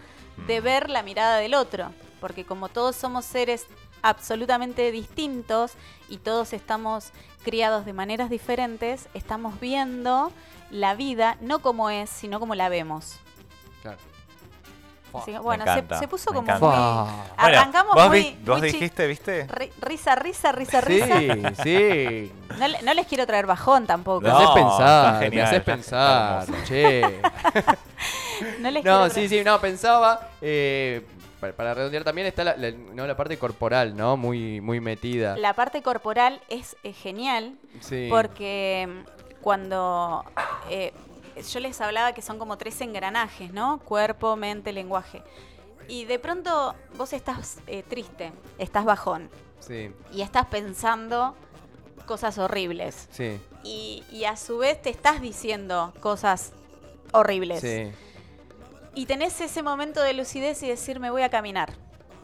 de 0.47 0.61
Mm. 0.61 0.63
ver 0.63 0.89
la 0.89 1.03
mirada 1.03 1.37
del 1.37 1.53
otro. 1.53 1.91
Porque 2.21 2.45
como 2.45 2.69
todos 2.69 2.95
somos 2.95 3.25
seres 3.25 3.65
absolutamente 4.01 4.91
distintos 4.91 5.73
y 6.07 6.17
todos 6.17 6.53
estamos 6.53 7.11
criados 7.43 7.85
de 7.85 7.93
maneras 7.93 8.29
diferentes, 8.29 9.09
estamos 9.13 9.59
viendo 9.59 10.31
la 10.69 10.95
vida 10.95 11.37
no 11.41 11.59
como 11.59 11.89
es, 11.89 12.09
sino 12.09 12.39
como 12.39 12.55
la 12.55 12.69
vemos. 12.69 13.17
Claro. 13.81 13.97
Me 15.27 15.39
bueno, 15.39 15.63
se, 15.65 15.69
encanta, 15.71 15.99
se 15.99 16.07
puso 16.07 16.31
me 16.31 16.35
como 16.37 16.47
encanta. 16.51 16.65
muy... 16.67 16.75
Bueno, 16.75 17.33
Arrancamos 17.37 17.95
vos, 17.95 18.07
muy, 18.09 18.19
vi- 18.21 18.37
vos 18.45 18.59
muy 18.59 18.71
dijiste, 18.71 19.07
¿viste? 19.07 19.47
ri- 19.47 19.71
risa, 19.81 20.15
risa, 20.15 20.51
risa, 20.51 20.81
Sí, 20.81 20.87
risa. 20.87 21.63
sí. 21.63 22.31
No, 22.59 22.67
le- 22.67 22.81
no 22.81 22.93
les 22.93 23.07
quiero 23.07 23.25
traer 23.27 23.45
bajón 23.45 23.85
tampoco. 23.87 24.21
Me 24.21 24.29
No, 24.29 24.35
haces 24.37 24.49
está 24.49 24.61
pensar, 24.63 25.13
me 25.19 25.25
genial, 25.25 25.45
haces 25.47 25.59
está- 25.59 25.71
pensar, 26.45 26.63
che. 26.65 27.21
No 28.59 28.71
les 28.71 28.83
No, 28.83 28.91
quiero 28.99 29.09
sí, 29.09 29.19
traer- 29.21 29.29
sí, 29.29 29.43
no, 29.43 29.59
pensaba, 29.61 30.29
eh, 30.41 31.05
para, 31.39 31.53
para 31.53 31.73
redondear 31.73 32.03
también 32.03 32.27
está 32.27 32.43
la, 32.43 32.55
la- 32.55 32.71
no, 32.71 33.05
la 33.05 33.15
parte 33.15 33.37
corporal, 33.37 33.95
¿no? 33.95 34.17
Muy, 34.17 34.61
muy 34.61 34.79
metida. 34.79 35.35
La 35.37 35.53
parte 35.53 35.81
corporal 35.81 36.39
es, 36.49 36.75
eh, 36.83 36.93
genial 36.93 37.53
Sí. 37.81 38.07
porque 38.09 38.87
mm, 38.87 39.41
cuando 39.41 40.23
eh, 40.69 40.93
yo 41.41 41.59
les 41.59 41.79
hablaba 41.81 42.13
que 42.13 42.21
son 42.21 42.37
como 42.39 42.57
tres 42.57 42.79
engranajes, 42.81 43.51
¿no? 43.53 43.79
Cuerpo, 43.79 44.35
mente, 44.35 44.71
lenguaje. 44.73 45.23
Y 45.87 46.05
de 46.05 46.19
pronto 46.19 46.75
vos 46.97 47.11
estás 47.13 47.57
eh, 47.67 47.83
triste, 47.83 48.31
estás 48.57 48.85
bajón 48.85 49.29
Sí, 49.59 49.91
y 50.11 50.21
estás 50.21 50.45
pensando 50.47 51.35
cosas 52.05 52.37
horribles. 52.37 53.07
sí, 53.11 53.39
Y, 53.63 54.03
y 54.11 54.25
a 54.25 54.35
su 54.37 54.57
vez 54.59 54.81
te 54.81 54.89
estás 54.89 55.21
diciendo 55.21 55.93
cosas 55.99 56.51
horribles. 57.13 57.61
sí, 57.61 57.91
Y 58.95 59.05
tenés 59.05 59.39
ese 59.41 59.61
momento 59.63 60.01
de 60.01 60.13
lucidez 60.13 60.61
y 60.63 60.67
decir, 60.67 60.99
me 60.99 61.09
voy 61.11 61.21
a 61.23 61.29
caminar. 61.29 61.73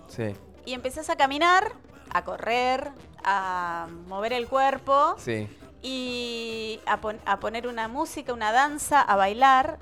sí, 0.08 0.34
Y 0.66 0.74
empezás 0.74 1.10
a 1.10 1.16
caminar, 1.16 1.74
a 2.10 2.24
correr, 2.24 2.92
a 3.24 3.88
mover 4.08 4.34
el 4.34 4.48
cuerpo 4.48 5.16
sí. 5.18 5.48
Y 5.82 6.80
a, 6.86 7.00
pon- 7.02 7.20
a 7.26 7.40
poner 7.40 7.68
una 7.68 7.88
música, 7.88 8.34
una 8.34 8.52
danza, 8.52 9.02
a 9.02 9.16
bailar. 9.16 9.80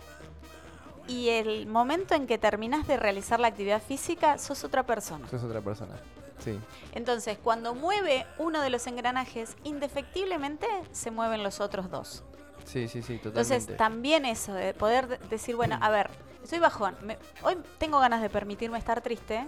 Y 1.08 1.30
el 1.30 1.68
momento 1.68 2.16
en 2.16 2.26
que 2.28 2.38
terminás 2.38 2.88
de 2.88 2.98
realizar 2.98 3.40
la 3.40 3.48
actividad 3.50 3.82
física, 3.82 4.38
sos 4.40 4.64
otra 4.64 4.84
persona. 4.84 5.28
Sos 5.30 5.44
otra 5.44 5.62
persona. 5.62 5.94
Sí, 6.40 6.60
Entonces, 6.94 7.38
cuando 7.42 7.74
mueve 7.76 8.26
uno 8.40 8.62
de 8.62 8.70
los 8.70 8.88
engranajes, 8.88 9.56
indefectiblemente 9.64 10.68
se 10.92 11.10
mueven 11.12 11.44
los 11.44 11.60
otros 11.62 11.90
dos. 11.90 12.24
sí, 12.66 12.88
sí, 12.90 13.02
sí, 13.02 13.18
totalmente. 13.20 13.28
Entonces, 13.56 13.78
también 13.78 14.26
eso 14.26 14.54
de 14.54 14.74
poder 14.74 15.08
de- 15.08 15.18
decir, 15.30 15.56
bueno, 15.56 15.78
a 15.80 15.90
ver, 15.90 16.10
estoy 16.44 16.60
bajón, 16.60 16.96
me- 17.04 17.18
hoy 17.44 17.58
tengo 17.78 18.00
ganas 18.00 18.22
de 18.22 18.30
permitirme 18.30 18.78
estar 18.78 19.00
triste 19.02 19.48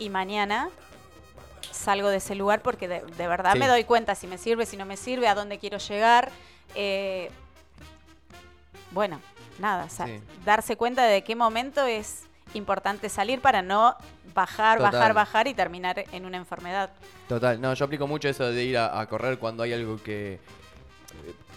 y 0.00 0.08
mañana 0.10 0.68
salgo 1.70 2.08
de 2.08 2.16
ese 2.18 2.34
lugar 2.34 2.62
porque 2.62 2.88
de, 2.88 3.02
de 3.02 3.28
verdad 3.28 3.52
Sí. 3.54 3.58
me 3.58 3.68
doy 3.68 3.84
cuenta 3.84 4.14
si 4.14 4.26
me 4.26 4.38
sirve, 4.38 4.66
si 4.66 4.76
no 4.76 4.84
me 4.86 4.96
sirve, 4.96 5.28
a 5.28 5.34
dónde 5.34 5.58
quiero 5.58 5.78
llegar. 5.78 6.30
eh, 6.74 7.30
bueno, 8.90 9.20
nada, 9.58 9.84
o 9.84 9.88
sea, 9.90 10.06
Sí. 10.06 10.20
darse 10.44 10.76
cuenta 10.76 11.04
de 11.04 11.22
qué 11.24 11.34
momento 11.36 11.84
es 11.84 12.24
importante 12.54 13.08
salir 13.08 13.40
para 13.40 13.62
no 13.62 13.96
bajar, 14.34 14.78
Total. 14.78 14.92
bajar, 14.92 15.14
bajar 15.14 15.46
y 15.48 15.54
terminar 15.54 16.04
en 16.12 16.24
una 16.24 16.36
enfermedad. 16.36 16.90
Total, 17.28 17.60
no, 17.60 17.74
yo 17.74 17.84
aplico 17.84 18.06
mucho 18.06 18.28
eso 18.28 18.44
de 18.50 18.64
ir 18.64 18.78
a, 18.78 19.00
a 19.00 19.06
correr 19.08 19.38
cuando 19.38 19.62
hay 19.62 19.72
algo 19.72 19.96
que. 20.02 20.38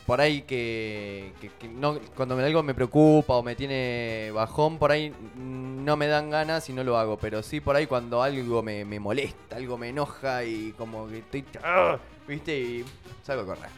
Por 0.09 0.21
ahí 0.21 0.41
que, 0.41 1.31
no, 1.75 1.99
cuando 2.15 2.35
me- 2.35 2.43
algo 2.43 2.63
me 2.63 2.73
preocupa 2.73 3.35
o 3.35 3.43
me 3.43 3.55
tiene 3.55 4.31
bajón, 4.33 4.79
por 4.79 4.91
ahí 4.91 5.13
no 5.35 5.95
me 5.97 6.07
dan 6.07 6.31
ganas 6.31 6.67
y 6.67 6.73
no 6.73 6.83
lo 6.83 6.97
hago. 6.97 7.19
Pero 7.19 7.43
sí 7.43 7.59
por 7.59 7.75
ahí 7.75 7.85
cuando 7.85 8.23
algo 8.23 8.63
me, 8.63 8.85
me 8.85 8.99
molesta, 8.99 9.57
algo 9.57 9.77
me 9.77 9.89
enoja 9.89 10.43
y 10.43 10.73
como 10.75 11.07
que 11.07 11.19
estoy. 11.19 11.45
¡ah! 11.63 11.99
¿Viste? 12.27 12.59
Y 12.59 12.85
salgo 13.23 13.43
a 13.43 13.55
correr. 13.55 13.69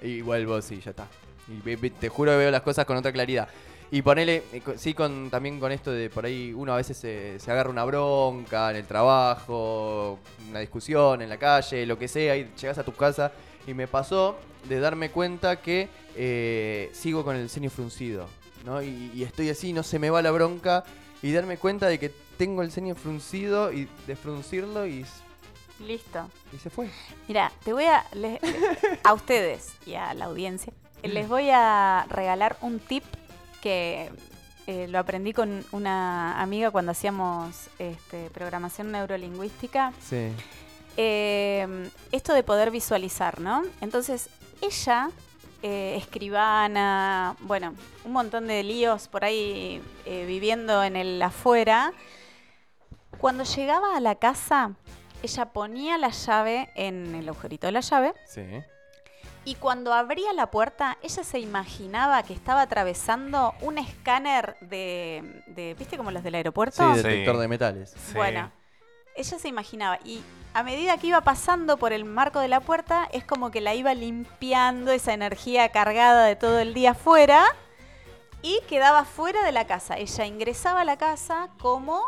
Y 0.00 0.20
vuelvo, 0.20 0.62
sí, 0.62 0.80
ya 0.80 0.90
está. 0.92 1.08
Y 1.48 1.76
te 1.90 2.08
juro 2.08 2.30
que 2.30 2.36
veo 2.38 2.52
las 2.52 2.62
cosas 2.62 2.84
con 2.86 2.96
otra 2.96 3.10
claridad. 3.10 3.48
Y 3.90 4.02
ponele, 4.02 4.44
eh, 4.52 4.62
sí, 4.76 4.94
con, 4.94 5.28
también 5.28 5.58
con 5.58 5.72
esto 5.72 5.90
de 5.90 6.08
por 6.08 6.24
ahí 6.24 6.52
uno 6.54 6.72
a 6.72 6.76
veces 6.76 6.98
se, 6.98 7.40
se 7.40 7.50
agarra 7.50 7.70
una 7.70 7.84
bronca 7.84 8.70
en 8.70 8.76
el 8.76 8.86
trabajo, 8.86 10.20
una 10.50 10.60
discusión 10.60 11.20
en 11.20 11.28
la 11.28 11.36
calle, 11.36 11.84
lo 11.84 11.98
que 11.98 12.06
sea, 12.06 12.36
y 12.36 12.48
llegas 12.60 12.78
a 12.78 12.84
tu 12.84 12.92
casa. 12.92 13.32
Y 13.68 13.74
me 13.74 13.86
pasó 13.86 14.38
de 14.66 14.80
darme 14.80 15.10
cuenta 15.10 15.60
que 15.60 15.90
eh, 16.16 16.90
sigo 16.94 17.22
con 17.22 17.36
el 17.36 17.50
ceño 17.50 17.68
fruncido, 17.68 18.26
¿no? 18.64 18.80
Y, 18.82 19.12
y 19.14 19.24
estoy 19.24 19.50
así, 19.50 19.74
no 19.74 19.82
se 19.82 19.98
me 19.98 20.08
va 20.08 20.22
la 20.22 20.30
bronca. 20.30 20.84
Y 21.20 21.32
darme 21.32 21.58
cuenta 21.58 21.86
de 21.86 21.98
que 21.98 22.08
tengo 22.38 22.62
el 22.62 22.72
ceño 22.72 22.94
fruncido 22.94 23.70
y 23.70 23.86
de 24.06 24.16
fruncirlo 24.16 24.86
y, 24.86 25.04
Listo. 25.86 26.30
y 26.52 26.58
se 26.58 26.70
fue. 26.70 26.88
Mira, 27.28 27.52
te 27.62 27.74
voy 27.74 27.84
a. 27.84 28.06
a 29.04 29.12
ustedes 29.12 29.72
y 29.84 29.94
a 29.94 30.14
la 30.14 30.24
audiencia, 30.24 30.72
les 31.02 31.28
voy 31.28 31.50
a 31.52 32.06
regalar 32.08 32.56
un 32.62 32.78
tip 32.78 33.04
que 33.60 34.10
eh, 34.66 34.88
lo 34.88 34.98
aprendí 34.98 35.34
con 35.34 35.62
una 35.72 36.40
amiga 36.40 36.70
cuando 36.70 36.92
hacíamos 36.92 37.68
este, 37.78 38.30
programación 38.30 38.92
neurolingüística. 38.92 39.92
Sí. 40.00 40.30
Eh, 41.00 41.90
esto 42.10 42.34
de 42.34 42.42
poder 42.42 42.72
visualizar, 42.72 43.40
¿no? 43.40 43.62
Entonces, 43.80 44.28
ella, 44.60 45.10
eh, 45.62 45.94
escribana, 45.96 47.36
bueno, 47.40 47.74
un 48.04 48.12
montón 48.12 48.48
de 48.48 48.64
líos 48.64 49.06
por 49.06 49.24
ahí 49.24 49.80
eh, 50.06 50.24
viviendo 50.26 50.82
en 50.82 50.96
el 50.96 51.22
afuera, 51.22 51.92
cuando 53.18 53.44
llegaba 53.44 53.96
a 53.96 54.00
la 54.00 54.16
casa, 54.16 54.72
ella 55.22 55.46
ponía 55.46 55.98
la 55.98 56.10
llave 56.10 56.68
en 56.74 57.14
el 57.14 57.28
agujerito 57.28 57.66
de 57.68 57.72
la 57.72 57.80
llave 57.80 58.12
Sí. 58.26 58.42
y 59.44 59.54
cuando 59.54 59.92
abría 59.94 60.32
la 60.32 60.50
puerta, 60.50 60.98
ella 61.02 61.22
se 61.24 61.38
imaginaba 61.38 62.22
que 62.24 62.32
estaba 62.34 62.62
atravesando 62.62 63.54
un 63.60 63.78
escáner 63.78 64.56
de, 64.62 65.42
de 65.46 65.74
¿viste 65.78 65.96
como 65.96 66.10
los 66.10 66.22
del 66.24 66.34
aeropuerto? 66.34 66.94
Sí, 66.94 67.02
detector 67.02 67.36
de 67.38 67.48
metales. 67.48 67.90
Sí. 67.90 68.14
Bueno, 68.14 68.50
ella 69.18 69.38
se 69.38 69.48
imaginaba 69.48 69.98
y 70.04 70.22
a 70.54 70.62
medida 70.62 70.96
que 70.96 71.08
iba 71.08 71.20
pasando 71.20 71.76
por 71.76 71.92
el 71.92 72.04
marco 72.04 72.40
de 72.40 72.48
la 72.48 72.60
puerta, 72.60 73.08
es 73.12 73.22
como 73.24 73.50
que 73.50 73.60
la 73.60 73.74
iba 73.74 73.92
limpiando 73.94 74.90
esa 74.92 75.12
energía 75.12 75.68
cargada 75.70 76.24
de 76.24 76.36
todo 76.36 76.58
el 76.58 76.72
día 76.74 76.92
afuera 76.92 77.44
y 78.42 78.60
quedaba 78.68 79.04
fuera 79.04 79.44
de 79.44 79.52
la 79.52 79.66
casa. 79.66 79.98
Ella 79.98 80.24
ingresaba 80.26 80.80
a 80.80 80.84
la 80.84 80.96
casa 80.96 81.50
como 81.60 82.02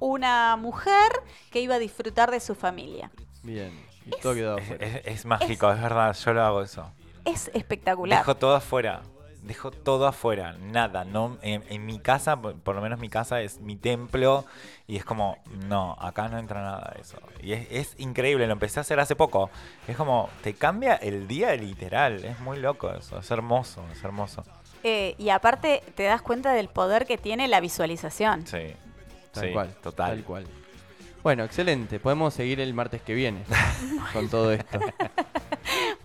una 0.00 0.56
mujer 0.56 1.12
que 1.50 1.60
iba 1.60 1.76
a 1.76 1.78
disfrutar 1.78 2.30
de 2.30 2.40
su 2.40 2.54
familia. 2.54 3.10
Bien. 3.42 3.86
Y 4.06 4.10
todo 4.20 4.34
quedó 4.34 4.58
Es, 4.58 4.64
afuera. 4.64 4.86
es- 4.86 5.06
es 5.06 5.24
mágico, 5.26 5.70
es, 5.70 5.80
verdad, 5.80 6.16
yo 6.16 6.32
lo 6.32 6.42
hago 6.42 6.62
eso. 6.62 6.90
Es 7.24 7.50
espectacular. 7.54 8.18
Dejo 8.18 8.34
todo 8.36 8.54
afuera. 8.56 9.02
Dejo 9.42 9.70
todo 9.70 10.06
afuera, 10.06 10.52
nada. 10.60 11.04
No, 11.04 11.38
en, 11.42 11.64
en 11.68 11.86
mi 11.86 11.98
casa, 11.98 12.40
por, 12.40 12.56
por 12.60 12.74
lo 12.74 12.82
menos 12.82 12.98
mi 13.00 13.08
casa 13.08 13.40
es 13.40 13.58
mi 13.60 13.76
templo 13.76 14.44
y 14.86 14.96
es 14.96 15.04
como, 15.04 15.38
no, 15.66 15.96
acá 15.98 16.28
no 16.28 16.38
entra 16.38 16.60
nada 16.62 16.92
de 16.94 17.00
eso. 17.00 17.18
Y 17.42 17.52
es, 17.52 17.66
es 17.70 17.94
increíble, 17.98 18.46
lo 18.46 18.52
empecé 18.52 18.80
a 18.80 18.82
hacer 18.82 19.00
hace 19.00 19.16
poco. 19.16 19.50
Es 19.88 19.96
como, 19.96 20.28
te 20.42 20.54
cambia 20.54 20.94
el 20.96 21.26
día 21.26 21.54
literal, 21.56 22.24
es 22.24 22.38
muy 22.40 22.58
loco 22.58 22.92
eso, 22.92 23.18
es 23.18 23.30
hermoso, 23.30 23.84
es 23.92 24.02
hermoso. 24.04 24.44
Eh, 24.82 25.14
y 25.18 25.30
aparte 25.30 25.82
te 25.94 26.04
das 26.04 26.22
cuenta 26.22 26.52
del 26.52 26.68
poder 26.68 27.06
que 27.06 27.18
tiene 27.18 27.48
la 27.48 27.60
visualización. 27.60 28.46
Sí, 28.46 28.74
Tal 29.32 29.44
sí, 29.44 29.52
cual. 29.52 29.74
total. 29.82 30.10
Tal 30.10 30.24
cual. 30.24 30.46
Bueno, 31.22 31.44
excelente. 31.44 32.00
Podemos 32.00 32.32
seguir 32.32 32.60
el 32.60 32.72
martes 32.72 33.02
que 33.02 33.12
viene 33.12 33.44
con 34.14 34.28
todo 34.30 34.52
esto. 34.52 34.80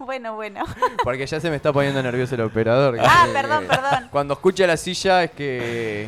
Bueno, 0.05 0.35
bueno. 0.35 0.63
Porque 1.03 1.25
ya 1.25 1.39
se 1.39 1.49
me 1.49 1.55
está 1.57 1.73
poniendo 1.73 2.01
nervioso 2.01 2.35
el 2.35 2.41
operador. 2.41 2.97
Ah, 3.01 3.27
perdón, 3.33 3.65
perdón. 3.67 4.07
Cuando 4.11 4.33
escucha 4.35 4.65
la 4.67 4.77
silla 4.77 5.23
es 5.23 5.31
que 5.31 6.07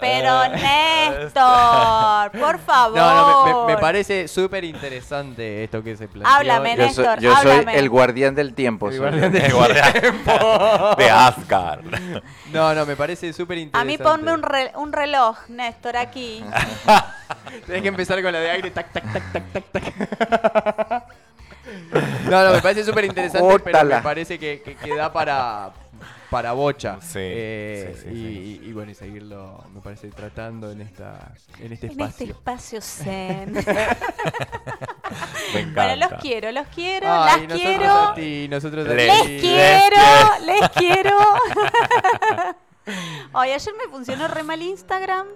Pero 0.00 0.44
Eh, 0.44 0.48
Néstor, 0.50 2.30
por 2.40 2.58
favor. 2.58 2.96
No, 2.98 3.46
no, 3.46 3.66
me- 3.66 3.74
me, 3.74 3.80
parece 3.80 4.26
súper 4.26 4.64
interesante 4.64 5.62
esto 5.64 5.82
que 5.82 5.96
se 5.96 6.08
planteó. 6.08 6.32
Háblame, 6.34 6.70
Yo 6.76 6.76
soy, 6.76 6.86
Néstor, 7.04 7.20
yo 7.20 7.36
soy 7.36 7.64
el 7.72 7.88
guardián 7.88 8.34
del 8.34 8.52
tiempo. 8.54 8.90
El 8.90 8.98
guardián 8.98 9.30
del 9.32 9.44
El 9.44 9.52
guardián 9.54 9.92
de 10.98 11.10
Asgard. 11.10 11.84
No, 12.52 12.74
no, 12.74 12.84
me 12.84 12.96
parece 12.96 13.32
súper 13.32 13.58
A 13.58 13.60
interesante. 13.60 13.92
mí 13.92 13.98
ponme 13.98 14.32
un, 14.34 14.42
re- 14.42 14.72
un 14.74 14.92
reloj, 14.92 15.38
Néstor, 15.48 15.96
aquí. 15.96 16.44
Tenés 17.66 17.82
que 17.82 17.88
empezar 17.88 18.20
con 18.22 18.32
la 18.32 18.40
de 18.40 18.50
aire, 18.50 18.70
tac, 18.72 18.90
tac, 18.92 19.04
tac, 19.12 19.32
tac, 19.32 19.52
tac, 19.52 19.64
tac. 20.88 21.04
No, 22.28 22.44
no, 22.44 22.52
me 22.52 22.60
parece 22.62 22.84
súper 22.84 23.04
interesante, 23.04 23.58
pero 23.64 23.84
me 23.84 24.00
parece 24.02 24.38
que, 24.38 24.62
que, 24.62 24.74
que 24.76 24.94
da 24.94 25.12
para, 25.12 25.70
para 26.30 26.52
bocha. 26.52 26.98
Sí, 27.00 27.18
Eh, 27.20 27.94
sí, 27.96 28.02
sí, 28.02 28.08
y, 28.08 28.14
sí. 28.14 28.60
y- 28.64 28.68
y 28.68 28.72
bueno, 28.72 28.90
y 28.90 28.94
seguirlo, 28.94 29.64
me 29.74 29.80
parece, 29.80 30.08
tratando 30.08 30.70
en 30.70 30.80
esta 30.82 31.32
en 31.60 31.72
este 31.72 31.86
En 31.88 32.00
este 32.00 32.24
espacio. 32.24 32.32
espacio 32.32 32.80
zen. 32.82 33.52
Me 35.54 35.60
encanta. 35.60 35.84
bueno, 35.86 36.08
los 36.08 36.20
quiero, 36.20 36.52
los 36.52 36.66
quiero, 36.68 37.06
Ay, 37.10 37.46
las 37.46 37.48
nosotros 37.50 37.76
quiero. 37.76 37.92
a 37.92 38.14
ti, 38.14 38.46
nosotros 38.48 38.88
a 38.88 38.94
Les 38.94 39.22
ti. 39.26 39.38
quiero, 39.40 40.02
les 40.46 40.68
quiero. 40.70 41.18
Oye, 43.34 43.54
ayer 43.54 43.74
me 43.74 43.92
funcionó 43.92 44.28
re 44.28 44.42
mal 44.42 44.60
Instagram. 44.62 45.26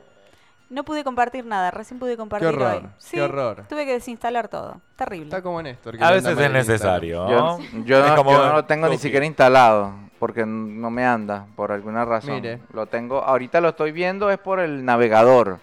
No 0.69 0.85
pude 0.85 1.05
compartir 1.05 1.45
nada, 1.47 1.71
recién 1.71 2.01
pude 2.01 2.17
compartir 2.17 2.49
horror, 2.49 2.73
hoy. 2.75 2.81
qué 2.83 2.89
Sí, 2.99 3.21
horror. 3.21 3.65
Tuve 3.69 3.85
que 3.87 3.93
desinstalar 3.93 4.49
todo. 4.49 4.81
Terrible. 4.97 5.27
Está 5.27 5.41
como 5.43 5.63
Néstor. 5.63 5.97
que 5.97 6.05
A 6.05 6.11
veces 6.11 6.37
es 6.39 6.51
necesario. 6.51 7.29
Yo, 7.31 7.59
yo 7.85 8.05
Es 8.05 8.11
no, 8.11 8.17
como 8.17 8.33
yo 8.33 8.47
no 8.47 8.53
lo 8.53 8.65
tengo 8.65 8.89
ni 8.89 8.99
siquiera 8.99 9.25
instalado 9.25 9.93
porque 10.19 10.45
no 10.47 10.91
me 10.91 11.05
anda 11.07 11.47
por 11.55 11.71
alguna 11.71 12.05
razón. 12.05 12.37
Mire. 12.37 12.61
Lo 12.73 12.87
tengo, 12.87 13.23
ahorita 13.23 13.61
lo 13.61 13.69
estoy 13.69 13.93
viendo 13.93 14.31
es 14.31 14.39
por 14.39 14.59
el 14.59 14.85
navegador, 14.85 15.61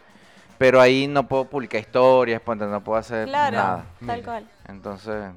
pero 0.57 0.79
ahí 0.79 1.07
no 1.07 1.27
puedo 1.27 1.45
publicar 1.45 1.81
historias, 1.81 2.39
pues, 2.39 2.57
no 2.59 2.81
puedo 2.81 2.97
hacer 2.99 3.27
Claro, 3.27 3.57
nada. 3.57 3.85
tal 3.99 4.07
Mire. 4.07 4.23
cual. 4.23 4.47
Entonces, 4.69 5.31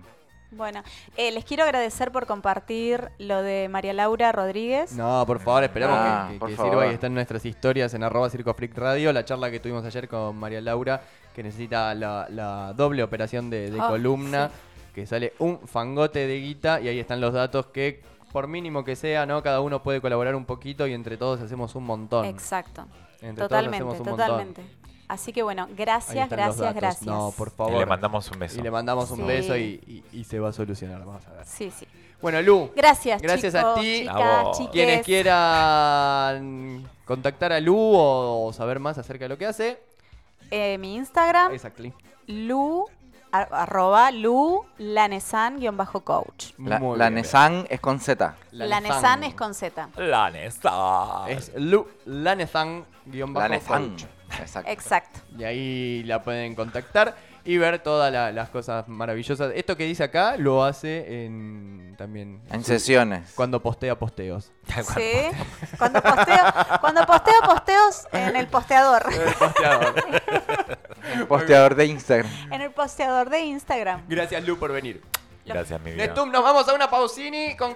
Bueno, 0.56 0.82
eh, 1.16 1.30
les 1.32 1.44
quiero 1.44 1.64
agradecer 1.64 2.10
por 2.12 2.26
compartir 2.26 3.10
lo 3.18 3.42
de 3.42 3.68
María 3.68 3.92
Laura 3.92 4.32
Rodríguez. 4.32 4.92
No, 4.92 5.24
por 5.26 5.38
favor, 5.40 5.64
esperamos 5.64 5.96
Ah, 6.00 6.24
que, 6.28 6.34
que- 6.34 6.40
por 6.40 6.48
que 6.48 6.56
favor. 6.56 6.72
sirva 6.72 6.86
y 6.90 6.94
está 6.94 7.06
en 7.08 7.14
nuestras 7.14 7.44
historias 7.44 7.92
en 7.94 8.02
arroba 8.02 8.30
Circo 8.30 8.54
Freak 8.54 8.76
Radio. 8.76 9.12
La 9.12 9.24
charla 9.24 9.50
que 9.50 9.60
tuvimos 9.60 9.84
ayer 9.84 10.08
con 10.08 10.36
María 10.36 10.60
Laura, 10.60 11.02
que 11.34 11.42
necesita 11.42 11.94
la, 11.94 12.26
la 12.30 12.72
doble 12.74 13.02
operación 13.02 13.50
de, 13.50 13.70
de 13.70 13.78
Ah, 13.80 13.88
columna, 13.88 14.50
que 14.94 15.06
sale 15.06 15.34
un 15.40 15.60
fangote 15.68 16.26
de 16.26 16.40
guita 16.40 16.80
y 16.80 16.88
ahí 16.88 16.98
están 16.98 17.20
los 17.20 17.34
datos 17.34 17.66
que, 17.66 18.02
por 18.32 18.48
mínimo 18.48 18.82
que 18.82 18.96
sea, 18.96 19.26
¿no? 19.26 19.42
Cada 19.42 19.60
uno 19.60 19.82
puede 19.82 20.00
colaborar 20.00 20.34
un 20.34 20.46
poquito 20.46 20.86
y 20.86 20.94
entre 20.94 21.18
todos 21.18 21.40
hacemos 21.42 21.74
un 21.74 21.84
montón. 21.84 22.24
Exacto. 22.24 22.86
Entre 23.20 23.34
todos 23.36 23.48
Totalmente, 23.50 23.76
hacemos 23.76 24.00
un 24.00 24.06
totalmente. 24.06 24.62
montón. 24.62 24.85
Así 25.08 25.32
que 25.32 25.42
bueno, 25.42 25.68
gracias, 25.76 26.28
gracias, 26.28 26.74
gracias. 26.74 27.06
No, 27.06 27.32
por 27.36 27.48
Y 27.48 27.50
favor. 27.52 27.78
le 27.78 27.86
mandamos 27.86 28.28
un 28.30 28.38
beso. 28.40 28.58
Y 28.58 28.62
le 28.62 28.70
mandamos 28.70 29.10
un 29.12 29.18
Sí. 29.18 29.22
beso 29.24 29.56
y, 29.56 29.80
y- 30.12 30.18
y 30.20 30.24
se 30.24 30.40
va 30.40 30.48
a 30.48 30.52
solucionar. 30.52 30.98
Vamos 31.04 31.24
a 31.28 31.32
ver. 31.32 31.46
Sí, 31.46 31.70
sí. 31.70 31.86
Bueno, 32.20 32.40
Lu. 32.42 32.70
Gracias, 32.74 33.20
Gracias 33.22 33.54
a 33.54 33.74
ti. 33.74 34.00
chicas. 34.00 34.68
Quienes 34.72 35.04
quieran 35.04 36.88
contactar 37.04 37.52
a 37.52 37.60
Lu 37.60 37.76
o 37.78 38.52
saber 38.52 38.80
más 38.80 38.98
acerca 38.98 39.24
de 39.24 39.28
lo 39.28 39.38
que 39.38 39.46
hace, 39.46 39.78
Eh, 40.50 40.78
mi 40.78 40.94
Instagram, 40.96 41.52
exactly. 41.52 41.92
lu, 42.26 42.86
ar- 43.32 43.48
arroba 43.52 44.10
lu 44.12 44.64
lanesan 44.78 45.58
guion 45.58 45.76
bajo 45.76 46.00
coach. 46.00 46.52
la, 46.58 46.78
Muy 46.78 46.96
la 46.98 47.06
bien. 47.10 47.16
Nesan 47.22 47.66
es 47.68 47.80
con 47.80 48.00
Z. 48.00 48.34
Lanesan 48.52 49.24
es 49.24 49.34
con 49.34 49.54
Z. 49.54 49.88
La 49.96 50.30
Nesta. 50.30 51.24
Es 51.28 51.52
Lu 51.56 51.86
Lanezan 52.06 52.84
guion 53.04 53.32
bajo 53.32 53.48
coach. 53.66 54.04
Exacto. 54.40 54.70
Exacto. 54.70 55.20
Y 55.38 55.44
ahí 55.44 56.02
la 56.04 56.22
pueden 56.22 56.54
contactar 56.54 57.14
y 57.44 57.58
ver 57.58 57.78
todas 57.78 58.12
la- 58.12 58.32
las 58.32 58.48
cosas 58.50 58.88
maravillosas. 58.88 59.52
Esto 59.54 59.76
que 59.76 59.84
dice 59.84 60.02
acá 60.04 60.36
lo 60.36 60.64
hace 60.64 61.24
en 61.24 61.94
también 61.96 62.42
En 62.50 62.64
sesiones. 62.64 63.32
cuando 63.36 63.62
postea 63.62 63.98
posteos. 63.98 64.52
Sí. 64.94 65.30
Cuando 65.78 66.02
posteo, 66.02 66.44
cuando 66.80 67.06
posteo 67.06 67.34
posteos 67.46 68.06
en 68.12 68.36
el 68.36 68.46
posteador. 68.48 69.04
Posteador 71.28 71.74
de 71.76 71.86
Instagram. 71.86 72.30
En 72.52 72.60
el 72.62 72.70
posteador 72.72 73.30
de 73.30 73.40
Instagram. 73.40 74.02
Gracias 74.08 74.44
Lu 74.44 74.58
por 74.58 74.72
venir. 74.72 75.02
Gracias, 75.44 75.80
mi 75.80 75.92
vida. 75.92 76.06
Nestum, 76.06 76.30
nos 76.32 76.42
vamos 76.42 76.68
a 76.68 76.74
una 76.74 76.90
pausini 76.90 77.56
con 77.56 77.68
que 77.68 77.74